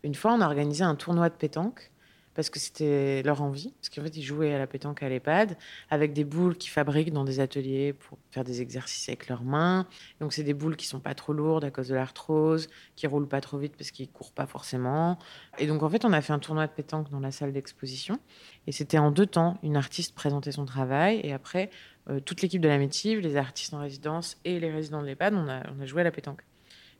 [0.02, 1.92] Une fois, on a organisé un tournoi de pétanque
[2.36, 3.72] parce que c'était leur envie.
[3.80, 5.56] Parce qu'en fait, ils jouaient à la pétanque à l'EHPAD
[5.90, 9.86] avec des boules qu'ils fabriquent dans des ateliers pour faire des exercices avec leurs mains.
[10.20, 13.26] Donc, c'est des boules qui sont pas trop lourdes à cause de l'arthrose, qui roulent
[13.26, 15.18] pas trop vite parce qu'ils courent pas forcément.
[15.58, 18.20] Et donc, en fait, on a fait un tournoi de pétanque dans la salle d'exposition.
[18.66, 19.58] Et c'était en deux temps.
[19.62, 21.70] Une artiste présentait son travail et après,
[22.10, 25.34] euh, toute l'équipe de la métive, les artistes en résidence et les résidents de l'EHPAD,
[25.34, 26.42] on a, on a joué à la pétanque.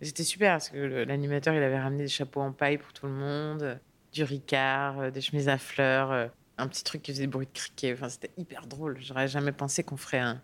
[0.00, 3.12] C'était super parce que l'animateur, il avait ramené des chapeaux en paille pour tout le
[3.12, 3.80] monde
[4.16, 6.26] du ricard, euh, des chemises à fleurs, euh,
[6.58, 7.92] un petit truc qui faisait bruit de criquet.
[7.92, 8.98] Enfin, c'était hyper drôle.
[9.00, 10.40] J'aurais jamais pensé qu'on ferait un,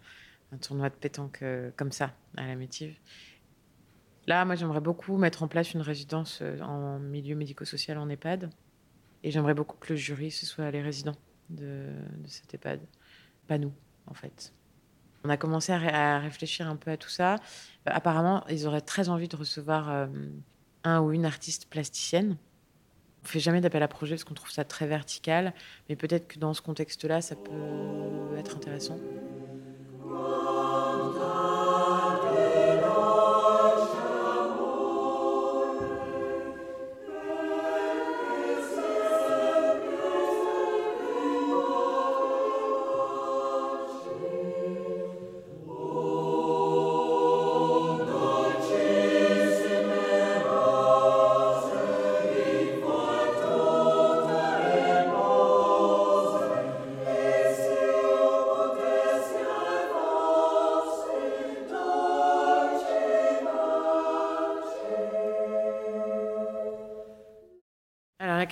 [0.60, 2.94] tournoi de pétanque euh, comme ça à la Métive.
[4.26, 8.50] Là, moi, j'aimerais beaucoup mettre en place une résidence en milieu médico-social en EHPAD.
[9.24, 11.16] Et j'aimerais beaucoup que le jury, ce soit les résidents
[11.48, 12.80] de, de cette EHPAD.
[13.48, 13.72] Pas nous,
[14.06, 14.52] en fait.
[15.24, 17.36] On a commencé à, réfléchir un peu à tout ça.
[17.86, 20.08] apparemment, ils auraient très envie de recevoir
[20.84, 22.36] un ou une artiste plasticienne
[23.22, 25.52] on fait jamais d'appel à projet parce qu'on trouve ça très vertical,
[25.88, 28.98] mais peut-être que dans ce contexte-là, ça peut être intéressant.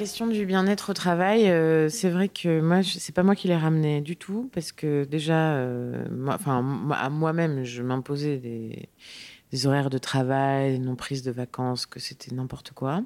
[0.01, 3.57] Question du bien-être au travail, euh, c'est vrai que moi, c'est pas moi qui l'ai
[3.57, 6.07] ramené du tout, parce que déjà, euh,
[6.47, 12.73] à moi-même, je m'imposais des, horaires de travail, non prise de vacances, que c'était n'importe
[12.73, 13.03] quoi.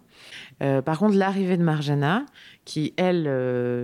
[0.62, 2.26] Euh, par contre, l'arrivée de Marjana,
[2.64, 3.28] qui elle,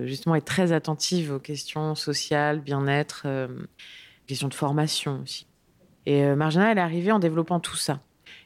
[0.07, 3.27] justement, est très attentive aux questions sociales, bien-être,
[4.29, 5.49] questions de formation aussi.
[6.07, 7.99] Et Marjana, elle est arrivée en développant tout ça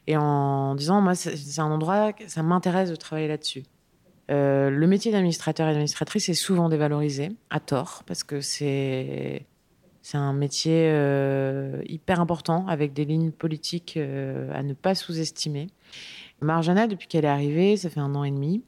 [0.07, 3.63] et en disant moi c'est un endroit ça m'intéresse de travailler là-dessus
[4.31, 9.45] euh, le métier d'administrateur et d'administratrice est souvent dévalorisé, à tort, parce que c'est
[10.13, 15.67] un métier euh, hyper important avec des lignes politiques euh, à ne pas sous-estimer.
[16.41, 18.63] Marjana, depuis qu'elle est arrivée, ça fait un an et demi,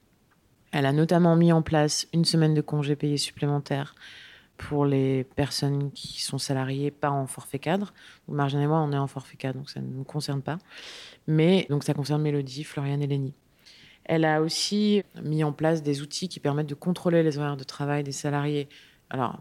[0.71, 3.95] elle a notamment mis en place une semaine de congés payés supplémentaires
[4.57, 7.93] pour les personnes qui sont salariées pas en forfait cadre.
[8.27, 10.57] Marjana et moi, on est en forfait cadre, donc ça ne nous concerne pas.
[11.27, 13.33] Mais donc ça concerne Mélodie, Floriane et Lénie.
[14.07, 17.63] Elle a aussi mis en place des outils qui permettent de contrôler les horaires de
[17.63, 18.67] travail des salariés.
[19.09, 19.39] Alors,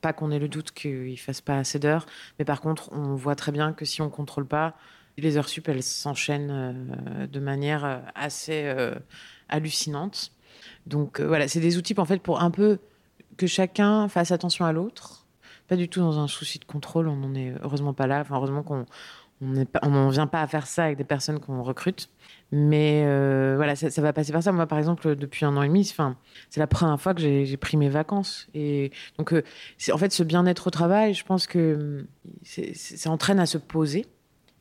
[0.00, 2.06] pas qu'on ait le doute qu'ils ne fassent pas assez d'heures,
[2.38, 4.74] mais par contre, on voit très bien que si on ne contrôle pas,
[5.22, 8.94] les heures sup, elles s'enchaînent euh, de manière euh, assez euh,
[9.48, 10.32] hallucinante.
[10.86, 12.78] Donc voilà, c'est des outils en fait pour un peu
[13.36, 15.26] que chacun fasse attention à l'autre.
[15.68, 18.20] Pas du tout dans un souci de contrôle, on n'en est heureusement pas là.
[18.20, 18.86] Enfin, heureusement qu'on
[19.40, 22.08] on n'en vient pas à faire ça avec des personnes qu'on recrute.
[22.50, 24.52] Mais euh, voilà, ça, va passer par ça.
[24.52, 27.76] Moi, par exemple, depuis un an et demi, c'est la première fois que j'ai pris
[27.76, 28.48] mes vacances.
[28.54, 29.42] Et donc, euh,
[29.92, 32.06] en fait, ce bien-être au travail, je pense que
[32.42, 34.06] ça entraîne à se poser.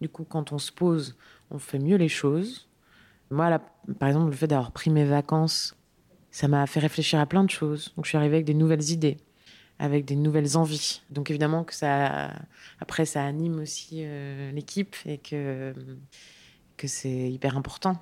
[0.01, 1.17] Du coup, quand on se pose,
[1.49, 2.67] on fait mieux les choses.
[3.31, 3.59] Moi,
[3.99, 5.75] par exemple, le fait d'avoir pris mes vacances,
[6.29, 7.93] ça m'a fait réfléchir à plein de choses.
[7.95, 9.17] Donc, je suis arrivée avec des nouvelles idées
[9.79, 11.01] avec des nouvelles envies.
[11.09, 12.31] Donc évidemment que ça,
[12.79, 15.73] après, ça anime aussi euh, l'équipe et que,
[16.77, 17.97] que c'est hyper important.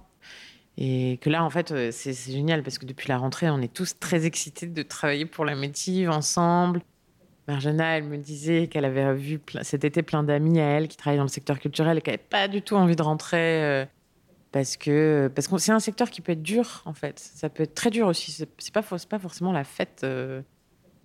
[0.78, 3.74] Et que là, en fait, euh, c'est génial parce que depuis la rentrée, on est
[3.74, 6.82] tous très excités de travailler pour la métive ensemble.
[7.48, 11.18] Marjana, elle me disait qu'elle avait vu cet été plein d'amis à elle qui travaillent
[11.18, 13.86] dans le secteur culturel et qu'elle n'avait pas du tout envie de rentrer euh,
[14.52, 17.20] parce que parce c'est un secteur qui peut être dur en fait.
[17.20, 18.32] Ça peut être très dur aussi.
[18.32, 20.04] C'est pas pas forcément la fête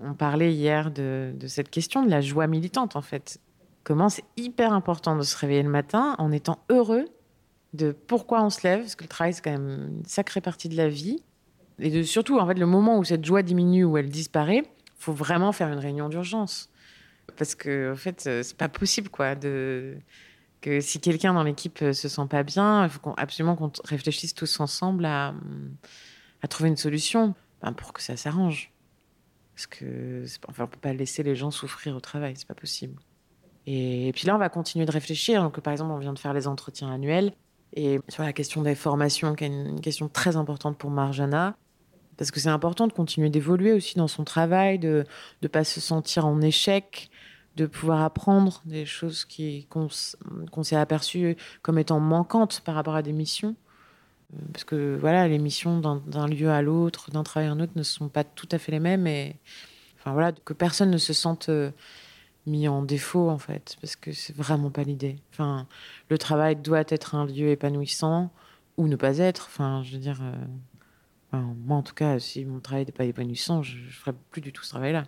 [0.03, 3.41] on parlait hier de, cette question de la joie militante, en fait.
[3.85, 7.07] Comment c'est hyper important de se réveiller le matin en étant heureux
[7.73, 10.69] de pourquoi on se lève, parce que le travail, c'est quand même une sacrée partie
[10.69, 11.23] de la vie.
[11.79, 14.65] Et de surtout, en fait, le moment où cette joie diminue, où elle disparaît,
[14.99, 16.69] faut vraiment faire une réunion d'urgence.
[17.37, 19.97] Parce que, en fait, c'est pas possible, quoi, de
[20.61, 24.61] que si quelqu'un dans l'équipe se sent pas bien, il faut absolument qu'on réfléchisse tous
[24.61, 25.35] ensemble à,
[26.49, 28.71] trouver une solution ben, pour que ça s'arrange.
[29.61, 32.95] Parce que enfin, on peut pas laisser les gens souffrir au travail, c'est pas possible.
[33.67, 35.43] Et, puis là, on va continuer de réfléchir.
[35.43, 37.35] Donc, par exemple, on vient de faire les entretiens annuels.
[37.75, 41.59] Et sur la question des formations, qui est une question très importante pour Marjana,
[42.17, 45.05] parce que c'est important de continuer d'évoluer aussi dans son travail, de
[45.43, 47.11] ne pas se sentir en échec,
[47.57, 49.27] de pouvoir apprendre des choses
[49.69, 49.91] qu'on,
[50.63, 53.57] s'est aperçues comme étant manquantes par rapport à des missions.
[54.53, 57.83] Parce que voilà, les missions d'un, lieu à l'autre, d'un travail à un autre ne
[57.83, 59.07] sont pas tout à fait les mêmes.
[59.07, 59.37] Et
[59.99, 61.71] enfin voilà, que personne ne se sente euh,
[62.47, 65.17] mis en défaut en fait, parce que c'est vraiment pas l'idée.
[65.33, 65.67] Enfin,
[66.09, 68.31] le travail doit être un lieu épanouissant
[68.77, 69.47] ou ne pas être.
[69.47, 73.63] Enfin, je veux dire, euh, moi en tout cas, si mon travail n'est pas épanouissant,
[73.63, 75.05] je, je ferais plus du tout ce travail-là.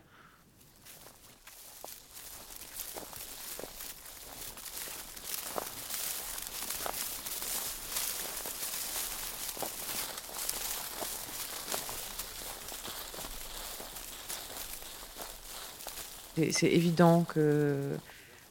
[16.36, 17.96] C'est évident que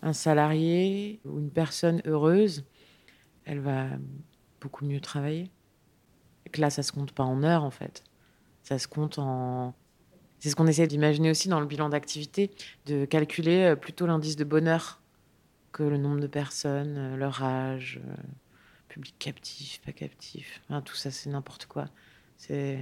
[0.01, 2.63] un salarié ou une personne heureuse,
[3.45, 3.87] elle va
[4.59, 5.51] beaucoup mieux travailler.
[6.45, 8.03] Et que là, ça se compte pas en heures, en fait.
[8.63, 9.73] Ça se compte en.
[10.39, 12.51] C'est ce qu'on essaie d'imaginer aussi dans le bilan d'activité,
[12.87, 14.99] de calculer euh, plutôt l'indice de bonheur
[15.71, 18.15] que le nombre de personnes, euh, leur âge, euh,
[18.87, 20.61] public captif, pas captif.
[20.83, 21.85] tout ça, c'est n'importe quoi.
[22.37, 22.79] C'est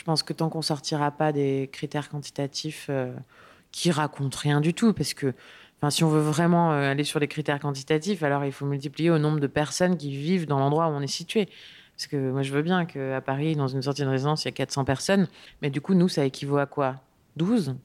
[0.00, 3.12] je pense que tant qu'on sortira pas des critères quantitatifs euh,
[3.70, 5.34] qui racontent rien du tout, parce que
[5.76, 9.10] enfin, si on veut vraiment euh, aller sur des critères quantitatifs, alors il faut multiplier
[9.10, 11.50] au nombre de personnes qui vivent dans l'endroit où on est situé.
[11.98, 14.48] Parce que moi, je veux bien qu'à Paris, dans une sortie de résidence, il y
[14.48, 15.28] a 400 personnes,
[15.60, 16.96] mais du coup, nous, ça équivaut à quoi?
[17.36, 17.76] 12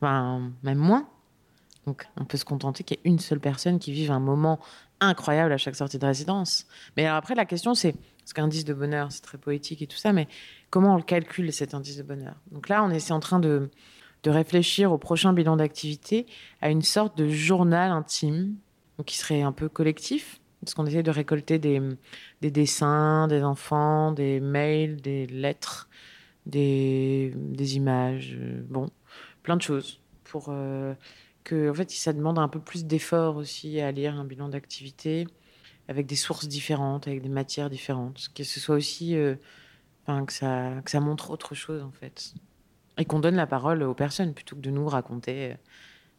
[0.00, 1.08] Enfin, même moins?
[1.86, 4.58] Donc, on peut se contenter qu'il y ait une seule personne qui vive un moment
[4.98, 6.66] incroyable à chaque sortie de résidence.
[6.96, 7.94] Mais alors après, la question, c'est
[8.28, 10.28] parce qu'indice de bonheur, c'est très poétique et tout ça, mais
[10.68, 12.34] comment on le calcule, cet indice de bonheur?
[12.52, 13.70] Donc là, on est en train de,
[14.22, 16.26] de réfléchir au prochain bilan d'activité
[16.60, 18.56] à une sorte de journal intime,
[19.06, 21.80] qui serait un peu collectif, parce qu'on essaie de récolter des,
[22.42, 25.88] des, dessins des enfants, des mails, des lettres,
[26.44, 28.90] des, des images, euh, bon,
[29.42, 30.92] plein de choses pour euh,
[31.44, 35.26] que, en fait, ça demande un peu plus d'effort aussi à lire un bilan d'activité
[35.88, 39.34] avec des sources différentes, avec des matières différentes, que ce soit aussi, euh,
[40.06, 42.34] que, ça, montre autre chose en fait.
[42.98, 45.54] Et qu'on donne la parole aux personnes plutôt que de nous raconter euh,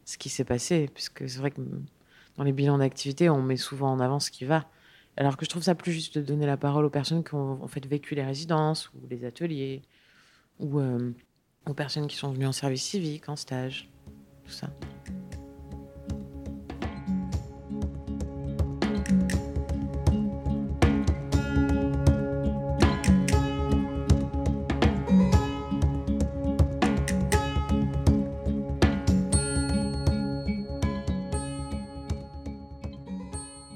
[0.04, 0.88] ce qui s'est passé.
[0.92, 1.60] Puisque c'est vrai que
[2.36, 4.66] dans les bilans d'activité, on met souvent en avant ce qui va.
[5.16, 7.62] Alors que je trouve ça plus juste de donner la parole aux personnes qui ont
[7.62, 9.82] en fait vécu les résidences ou les ateliers,
[10.58, 11.12] ou euh,
[11.66, 13.90] aux personnes qui sont venues en service civique, en stage,
[14.44, 14.70] tout ça.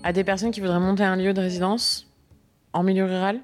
[0.05, 2.07] À des personnes qui voudraient monter un lieu de résidence
[2.74, 3.40] en milieu rural?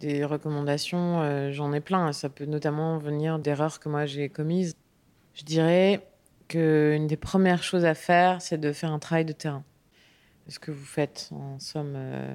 [0.00, 2.12] Des recommandations, euh, j'en ai plein.
[2.12, 4.74] Ça peut notamment venir d'erreurs que moi j'ai commises.
[5.34, 6.04] Je dirais
[6.48, 9.62] qu'une des premières choses à faire, c'est de faire un travail de terrain.
[10.48, 12.34] Ce que vous faites, en somme, euh,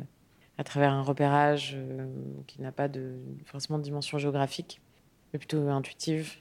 [0.57, 2.07] à travers un repérage euh,
[2.47, 3.15] qui n'a pas de,
[3.45, 4.79] forcément de dimension géographique,
[5.33, 6.35] mais plutôt intuitive.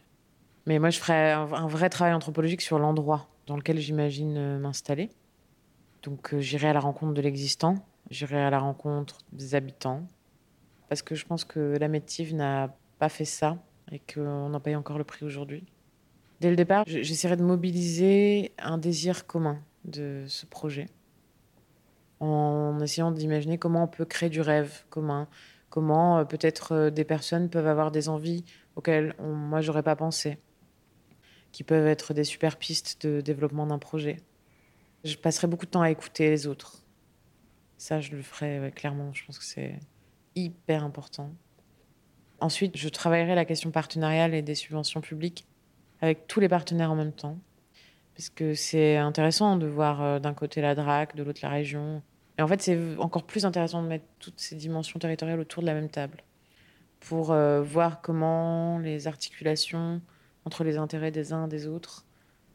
[0.67, 5.11] Mais moi, je ferais un vrai travail anthropologique sur l'endroit dans lequel j'imagine m'installer.
[6.03, 7.75] Donc euh, j'irai à la rencontre de l'existant,
[8.11, 10.07] j'irai à la rencontre des habitants,
[10.89, 13.59] parce que je pense que la Métive n'a pas fait ça
[13.93, 15.65] et qu'on en paye encore le prix aujourd'hui.
[16.41, 20.87] Dès le départ, j'essaierai de mobiliser un désir commun de ce projet,
[22.19, 25.29] en essayant d'imaginer comment on peut créer du rêve commun,
[25.69, 28.45] comment euh, peut-être euh, des personnes peuvent avoir des envies
[28.77, 30.39] auxquelles moi, moi j'aurais pas pensé,
[31.53, 34.17] qui peuvent être des super pistes de développement d'un projet.
[35.05, 36.85] Je passerai beaucoup de temps à écouter les autres.
[37.79, 39.13] Ça, je le ferai clairement.
[39.13, 39.79] Je pense que c'est
[40.35, 41.31] hyper important.
[42.41, 45.47] Ensuite, je travaillerai la question partenariale et des subventions publiques
[46.01, 47.39] avec tous les partenaires en même temps.
[48.15, 52.03] Parce que c'est intéressant de voir euh, d'un côté la DRAC, de l'autre la région.
[52.39, 55.67] Et en fait, c'est encore plus intéressant de mettre toutes ces dimensions territoriales autour de
[55.67, 56.23] la même table
[57.01, 60.01] pour euh, voir comment les articulations
[60.45, 62.05] entre les intérêts des uns et des autres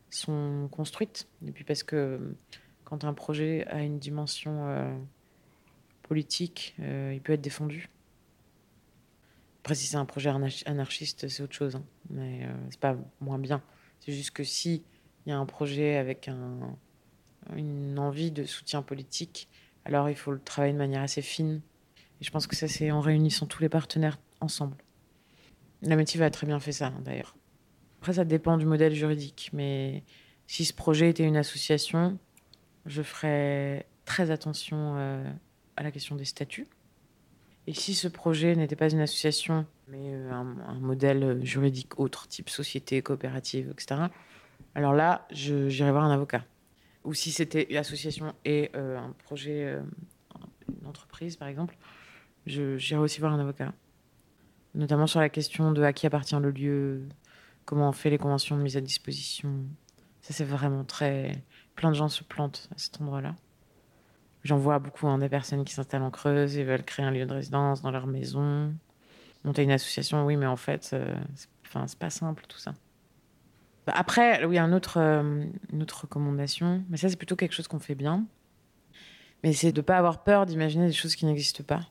[0.10, 1.28] sont construites.
[1.46, 2.36] Et puis parce que
[2.84, 4.96] quand un projet a une dimension euh,
[6.04, 7.90] politique, euh, il peut être défendu.
[9.62, 10.30] Après, si c'est un projet
[10.66, 11.76] anarchiste, c'est autre chose.
[11.76, 11.84] Hein.
[12.12, 13.64] Mais euh, c'est pas moins bien.
[14.00, 14.84] C'est juste que si
[15.26, 16.78] il y a un projet avec un,
[17.56, 19.50] une envie de soutien politique,
[19.84, 21.62] alors il faut le travailler de manière assez fine.
[22.22, 24.78] Et je pense que ça, c'est en réunissant tous les partenaires ensemble.
[25.82, 27.36] La métier a très bien fait ça, hein, d'ailleurs.
[28.06, 29.50] Après, ça dépend du modèle juridique.
[29.52, 30.04] Mais
[30.46, 32.20] si ce projet était une association,
[32.86, 35.28] je ferais très attention euh,
[35.76, 36.68] à la question des statuts.
[37.66, 42.52] Et si ce projet n'était pas une association, mais euh, un, modèle juridique autre, type
[42.52, 44.02] société, coopérative, etc.,
[44.76, 46.46] alors là, j'irais voir un avocat.
[47.06, 49.82] Ou si c'était une association et euh, un projet, euh,
[50.80, 51.76] une entreprise, par exemple,
[52.46, 53.74] j'irais aussi voir un avocat.
[54.76, 57.08] Notamment sur la question de à qui appartient le lieu,
[57.66, 59.66] comment on fait les conventions de mise à disposition.
[60.22, 61.44] Ça, c'est vraiment très.
[61.76, 63.36] Plein de gens se plantent à cet endroit-là.
[64.44, 67.26] J'en vois beaucoup, hein, des personnes qui s'installent en Creuse et veulent créer un lieu
[67.26, 68.74] de résidence dans leur maison.
[69.44, 71.16] Monter une association, oui, mais en fait, euh,
[71.86, 72.74] c'est pas simple tout ça.
[73.86, 77.68] Bah, après, oui, un autre, euh, une autre recommandation, mais ça, c'est plutôt quelque chose
[77.68, 78.26] qu'on fait bien.
[79.44, 81.82] Mais c'est de ne pas avoir peur d'imaginer des choses qui n'existent pas.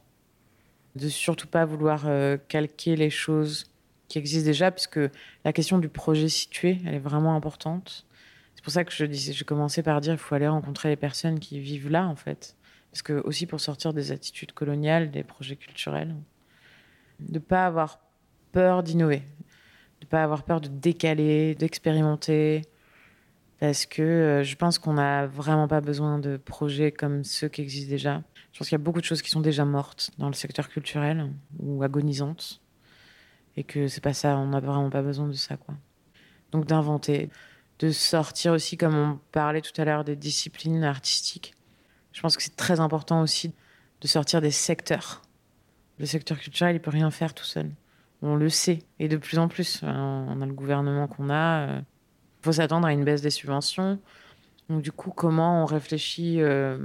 [0.96, 3.66] De surtout pas vouloir euh, calquer les choses
[4.08, 5.00] qui existent déjà, puisque
[5.44, 8.06] la question du projet situé, elle est vraiment importante.
[8.54, 10.96] C'est pour ça que je disais, je commençais par dire, il faut aller rencontrer les
[10.96, 12.56] personnes qui vivent là, en fait.
[12.90, 16.14] Parce que aussi pour sortir des attitudes coloniales, des projets culturels,
[17.20, 17.98] de pas avoir
[18.52, 19.22] peur d'innover,
[20.00, 22.62] de pas avoir peur de décaler, d'expérimenter,
[23.60, 27.62] parce que euh, je pense qu'on n'a vraiment pas besoin de projets comme ceux qui
[27.62, 28.22] existent déjà.
[28.52, 30.68] Je pense qu'il y a beaucoup de choses qui sont déjà mortes dans le secteur
[30.68, 32.60] culturel ou agonisantes,
[33.56, 35.74] et que c'est pas ça, on n'a vraiment pas besoin de ça, quoi.
[36.52, 37.30] Donc d'inventer,
[37.80, 41.54] de sortir aussi, comme on parlait tout à l'heure, des disciplines artistiques.
[42.12, 43.52] Je pense que c'est très important aussi
[44.00, 45.22] de sortir des secteurs.
[45.98, 47.70] Le secteur culturel, il peut rien faire tout seul.
[48.22, 48.80] On le sait.
[48.98, 51.66] Et de plus en plus, hein, on a le gouvernement qu'on a.
[51.66, 51.80] Il euh,
[52.42, 53.98] faut s'attendre à une baisse des subventions.
[54.68, 56.78] Donc du coup, comment on réfléchit euh,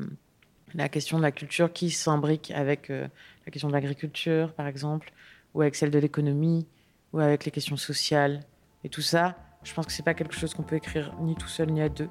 [0.74, 3.08] la question de la culture qui s'imbrique avec euh,
[3.46, 5.14] la question de l'agriculture, par exemple,
[5.54, 6.68] ou avec celle de l'économie,
[7.14, 8.42] ou avec les questions sociales.
[8.84, 11.48] Et tout ça, je pense que c'est pas quelque chose qu'on peut écrire ni tout
[11.48, 12.10] seul ni à deux.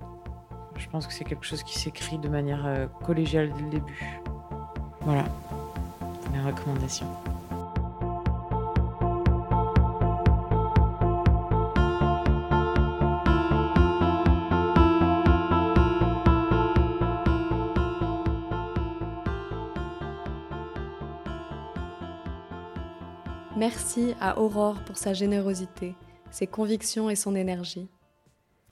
[0.77, 4.21] Je pense que c'est quelque chose qui s'écrit de manière euh, collégiale dès le début.
[5.01, 5.25] Voilà,
[6.33, 7.09] mes recommandations.
[23.59, 25.95] Merci à Aurore pour sa générosité
[26.31, 27.89] ses convictions et son énergie.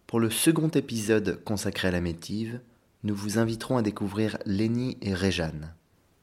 [0.06, 2.60] Pour le second épisode consacré à la métive,
[3.02, 5.74] nous vous inviterons à découvrir Lénie et Réjeanne.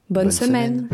[0.08, 0.88] Bonne, semaine.